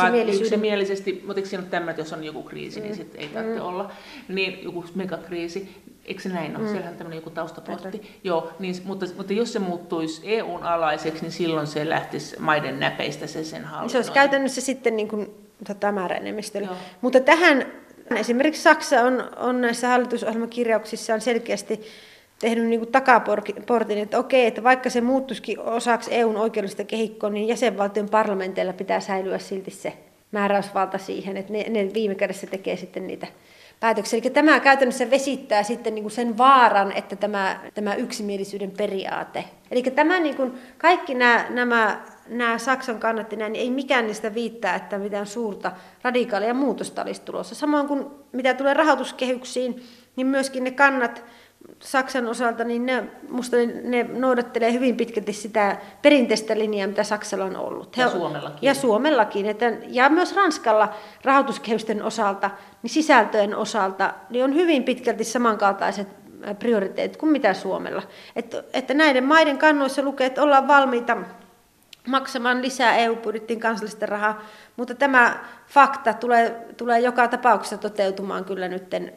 [0.41, 2.97] yksimielisesti, mutta eikö siinä ole tämmöinen, että jos on joku kriisi, niin mm.
[2.97, 3.67] niin sitten ei tarvitse mm.
[3.67, 3.91] olla.
[4.29, 6.65] Niin joku megakriisi, Eikö se näin ole?
[6.65, 6.69] Mm.
[6.69, 8.19] Siellähän on tämmöinen joku taustapotti.
[8.25, 13.27] Joo, niin, mutta, mutta jos se muuttuisi EUn alaiseksi, niin silloin se lähtisi maiden näpeistä
[13.27, 13.93] se sen hallinnointi.
[13.93, 15.31] Se olisi käytännössä sitten niin kuin,
[15.67, 16.69] tota, määräenemmistöllä.
[17.01, 17.67] Mutta tähän
[18.17, 21.81] esimerkiksi Saksa on, on näissä hallitusohjelmakirjauksissaan selkeästi
[22.39, 27.49] tehnyt niin kuin takaportin, että okei, että vaikka se muuttuisikin osaksi EUn oikeudellista kehikkoa, niin
[27.49, 29.93] jäsenvaltion parlamenteilla pitää säilyä silti se
[30.33, 33.27] määräysvalta siihen, että ne, ne viime kädessä tekee sitten niitä
[33.81, 34.21] päätöksiä.
[34.23, 39.45] Eli tämä käytännössä vesittää sitten niin kuin sen vaaran, että tämä, tämä yksimielisyyden periaate.
[39.71, 44.35] Eli tämä niin kuin, kaikki nämä, nämä, nämä Saksan kannatti näin, niin ei mikään niistä
[44.35, 45.73] viittaa, että mitään suurta
[46.03, 47.55] radikaalia muutosta olisi tulossa.
[47.55, 49.83] Samoin kuin mitä tulee rahoituskehyksiin,
[50.17, 51.25] niin myöskin ne kannat,
[51.81, 57.57] Saksan osalta, niin ne, musta ne noudattelee hyvin pitkälti sitä perinteistä linjaa, mitä Saksalla on
[57.57, 57.97] ollut.
[57.97, 58.59] Ja Suomellakin.
[58.63, 59.47] Ja Suomellakin.
[59.47, 60.95] Että, ja myös Ranskalla
[61.25, 62.51] rahoituskehysten osalta,
[62.83, 66.09] niin sisältöjen osalta, niin on hyvin pitkälti samankaltaiset
[66.59, 68.03] prioriteetit kuin mitä Suomella.
[68.37, 71.17] Että, että näiden maiden kannoissa lukee, että ollaan valmiita
[72.07, 74.43] maksamaan lisää EU-budjettiin kansallista rahaa,
[74.77, 79.13] mutta tämä fakta tulee, tulee joka tapauksessa toteutumaan kyllä nytten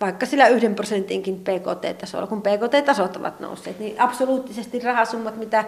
[0.00, 5.64] vaikka sillä yhden prosentinkin PKT-tasolla, kun PKT-tasot ovat nousseet, niin absoluuttisesti rahasummat, mitä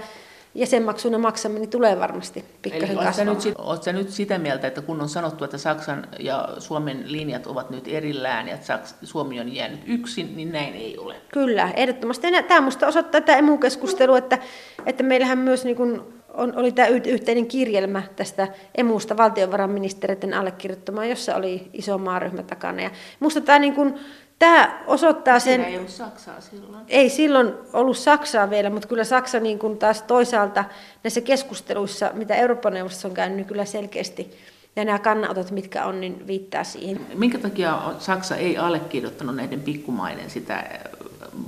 [0.55, 3.37] jäsenmaksuna maksamme, niin tulee varmasti pikkasen kasvamaan.
[3.45, 7.71] Nyt, oletko nyt sitä mieltä, että kun on sanottu, että Saksan ja Suomen linjat ovat
[7.71, 11.17] nyt erillään ja että Suomi on jäänyt yksin, niin näin ei ole?
[11.33, 12.27] Kyllä, ehdottomasti.
[12.49, 14.39] Tämä minusta osoittaa tämä emu-keskustelu, että,
[14.87, 16.03] että meillähän myös niin kuin
[16.35, 22.83] on, oli tämä yhteinen kirjelmä tästä emusta valtiovarainministeriöiden allekirjoittamaan, jossa oli iso maaryhmä takana.
[22.83, 23.95] Ja musta tämä, niin kuin,
[24.39, 25.55] tämä osoittaa sen...
[25.55, 26.85] Siinä ei ollut Saksaa silloin.
[26.89, 30.65] Ei silloin ollut Saksaa vielä, mutta kyllä Saksa niin kuin taas toisaalta
[31.05, 34.31] näissä keskusteluissa, mitä Euroopan neuvostossa on käynyt, niin kyllä selkeästi
[34.77, 37.01] ja nämä kannanotot, mitkä on, niin viittaa siihen.
[37.15, 40.65] Minkä takia Saksa ei allekirjoittanut näiden pikkumaiden sitä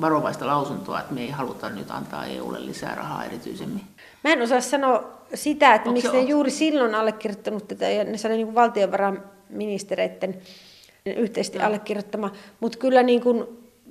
[0.01, 3.82] varovaista lausuntoa, että me ei haluta nyt antaa EUlle lisää rahaa erityisemmin?
[4.24, 6.28] Mä en osaa sanoa sitä, että Onko miksi ne on?
[6.28, 10.39] juuri silloin allekirjoittanut tätä, ja ne oli niin valtiovarainministereiden
[11.07, 11.64] yhteisesti no.
[11.64, 13.45] allekirjoittama, mutta kyllä niin kuin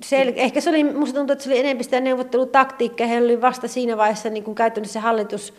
[0.04, 3.68] sel- ehkä se oli, musta tuntuu, että se oli enemmän sitä neuvottelutaktiikkaa, he oli vasta
[3.68, 5.54] siinä vaiheessa niin kuin käytännössä hallitus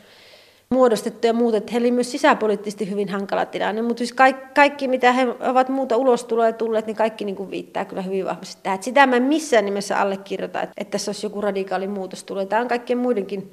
[0.69, 4.87] muodostettu ja muuta, että he oli myös sisäpoliittisesti hyvin hankala tilanne, mutta siis kaikki, kaikki,
[4.87, 8.83] mitä he ovat muuta ulostuloa tulleet, niin kaikki niin kuin viittaa kyllä hyvin vahvasti tähän.
[8.83, 12.45] Sitä mä en missään nimessä allekirjoita, että, että tässä olisi joku radikaali muutos tulee.
[12.45, 13.51] Tämä on kaikkien muidenkin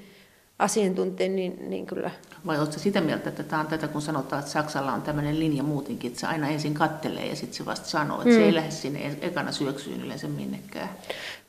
[0.59, 2.11] asiantuntija, niin, niin kyllä.
[2.47, 5.63] Vai oletko sitä mieltä, että tämä on tätä, kun sanotaan, että Saksalla on tämmöinen linja
[5.63, 8.37] muutenkin, että se aina ensin kattelee ja sitten se vasta sanoo, että mm.
[8.37, 10.89] se ei lähde sinne ekana syöksyyn yleensä minnekään?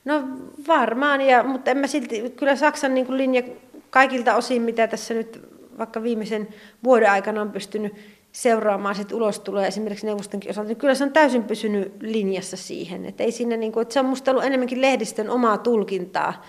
[0.05, 0.23] No
[0.67, 3.43] varmaan, ja, mutta en mä silti, kyllä Saksan niin kuin linja
[3.89, 6.47] kaikilta osin, mitä tässä nyt vaikka viimeisen
[6.83, 7.93] vuoden aikana on pystynyt
[8.31, 13.05] seuraamaan sit ulostuloa esimerkiksi neuvostonkin osalta, niin kyllä se on täysin pysynyt linjassa siihen.
[13.05, 16.43] Että ei siinä, niin kuin, että se on minusta ollut enemmänkin lehdistön omaa tulkintaa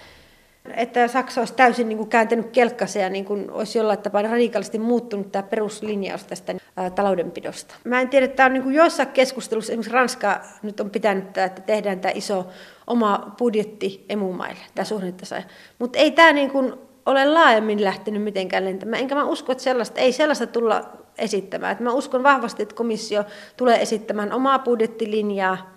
[0.74, 4.78] että Saksa olisi täysin niin kuin kääntänyt kelkkansa ja niin kuin olisi jollain tapaa radikaalisti
[4.78, 7.74] muuttunut tämä peruslinjaus tästä ää, taloudenpidosta.
[7.84, 11.38] Mä en tiedä, että tämä on niin kuin joissain keskustelussa, esimerkiksi Ranska nyt on pitänyt,
[11.38, 12.46] että tehdään tämä iso
[12.86, 15.42] oma budjetti emumaille, tämä suhdannetasaja.
[15.78, 16.74] Mutta ei tämä niin kuin
[17.06, 21.72] ole laajemmin lähtenyt mitenkään lentämään, enkä mä usko, että sellaista, ei sellaista tulla esittämään.
[21.72, 23.24] Että mä uskon vahvasti, että komissio
[23.56, 25.76] tulee esittämään omaa budjettilinjaa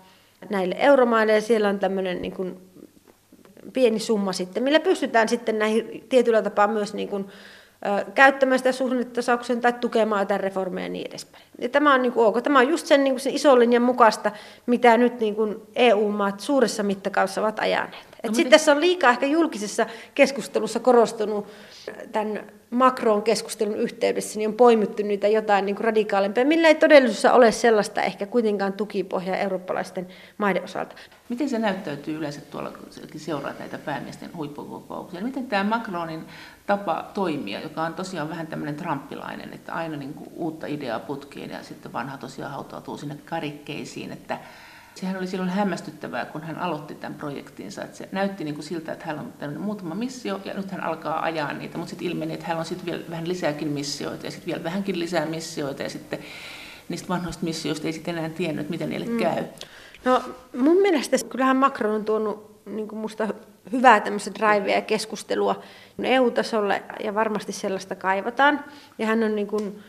[0.50, 2.58] näille euromaille ja siellä on tämmöinen niin kuin
[3.74, 7.26] pieni summa sitten, millä pystytään sitten näihin tietyllä tapaa myös niin kuin,
[7.86, 11.44] ö, käyttämään sitä suhdannetasauksen tai tukemaan jotain reformeja ja niin edespäin.
[11.60, 12.42] Ja tämä on niin kuin ok.
[12.42, 14.32] Tämä on just sen, niin kuin sen ison linjan mukaista,
[14.66, 18.09] mitä nyt niin kuin EU-maat suuressa mittakaavassa ovat ajaneet.
[18.24, 21.48] Et no, sitten tässä on liikaa ehkä julkisessa keskustelussa korostunut
[22.12, 27.52] tämän Macron keskustelun yhteydessä, niin on poimittu niitä jotain niin radikaalimpia, millä ei todellisuudessa ole
[27.52, 30.08] sellaista ehkä kuitenkaan tukipohjaa eurooppalaisten
[30.38, 30.96] maiden osalta.
[31.30, 35.22] Miten se näyttäytyy yleensä tuolla, kun seuraa näitä päämiesten huippukokouksia?
[35.22, 36.26] Miten tämä Macronin
[36.66, 41.50] tapa toimia, joka on tosiaan vähän tämmöinen trumpilainen, että aina niin kuin uutta ideaa putkeen
[41.50, 44.40] ja sitten vanha tosiaan hautautuu sinne karikkeisiin, että
[44.96, 47.84] sehän oli silloin hämmästyttävää, kun hän aloitti tämän projektinsa.
[47.84, 51.24] Että se näytti niin kuin siltä, että hän on muutama missio ja nyt hän alkaa
[51.24, 54.48] ajaa niitä, mutta sitten ilmeni, että hän on sitten vielä vähän lisääkin missioita ja sitten
[54.48, 56.20] vielä vähänkin lisää missioita ja sitten
[56.90, 59.18] niistä vanhoista missioista ei sitten enää tiennyt, miten niille mm.
[59.18, 59.44] käy.
[60.06, 60.24] No
[60.58, 63.28] mun mielestä kyllähän Macron on tuonut niin kuin musta
[63.72, 65.62] hyvää tämmöistä drivea ja keskustelua
[66.04, 68.66] EU-tasolle ja varmasti sellaista kaivataan.
[68.98, 69.80] Ja hän on niin kuin,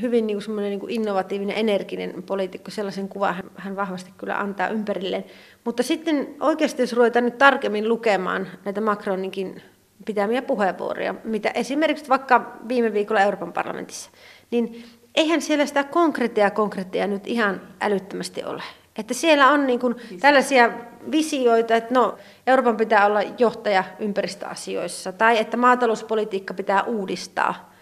[0.00, 4.68] hyvin niin kuin niin kuin innovatiivinen, energinen poliitikko, sellaisen kuvan hän, hän vahvasti kyllä antaa
[4.68, 5.24] ympärilleen.
[5.64, 9.62] Mutta sitten oikeasti, jos ruvetaan nyt tarkemmin lukemaan näitä Macroninkin
[10.06, 14.10] pitämiä puheenvuoroja, mitä esimerkiksi vaikka viime viikolla Euroopan parlamentissa,
[14.50, 14.84] niin
[15.14, 18.62] eihän siellä sitä konkreettia konkreettia nyt ihan älyttömästi ole.
[18.98, 20.70] Että siellä on niin kuin tällaisia
[21.10, 27.75] visioita, että no, Euroopan pitää olla johtaja ympäristöasioissa, tai että maatalouspolitiikka pitää uudistaa,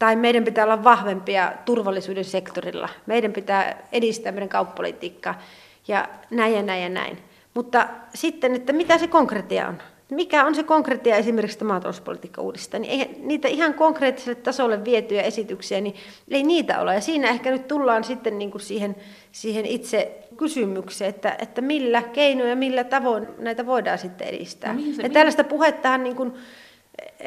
[0.00, 5.42] tai meidän pitää olla vahvempia turvallisuuden sektorilla, meidän pitää edistää meidän kauppapolitiikkaa,
[5.88, 7.18] ja näin ja näin ja näin.
[7.54, 9.82] Mutta sitten, että mitä se konkreettia on?
[10.10, 15.80] mikä on se konkreettia esimerkiksi maatalouspolitiikka uudistaa, niin ei niitä ihan konkreettiselle tasolle vietyjä esityksiä,
[15.80, 15.94] niin
[16.30, 16.94] ei niitä ole.
[16.94, 18.96] Ja siinä ehkä nyt tullaan sitten niin kuin siihen,
[19.32, 24.74] siihen itse kysymykseen, että, että millä keinoja, millä tavoin näitä voidaan sitten edistää.
[24.74, 26.32] No, se, ja tällaista puhettahan niin kuin,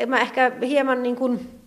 [0.08, 1.62] mä ehkä hieman niin kuin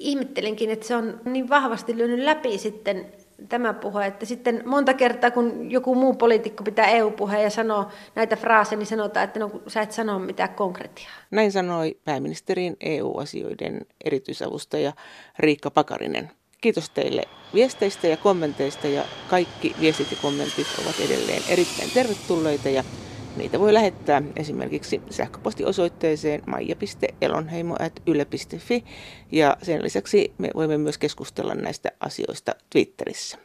[0.00, 3.06] ihmettelenkin, että se on niin vahvasti lyönyt läpi sitten
[3.48, 8.36] tämä puhe, että sitten monta kertaa kun joku muu poliitikko pitää EU-puheen ja sanoo näitä
[8.36, 11.12] fraaseja, niin sanotaan, että no, sä et sano mitään konkretiaa.
[11.30, 14.92] Näin sanoi pääministerin EU-asioiden erityisavustaja
[15.38, 16.30] Riikka Pakarinen.
[16.60, 17.22] Kiitos teille
[17.54, 22.84] viesteistä ja kommenteista ja kaikki viestit ja kommentit ovat edelleen erittäin tervetulleita ja
[23.36, 28.84] Niitä voi lähettää esimerkiksi sähköpostiosoitteeseen maija.elonheimo.yle.fi
[29.32, 33.38] ja sen lisäksi me voimme myös keskustella näistä asioista Twitterissä.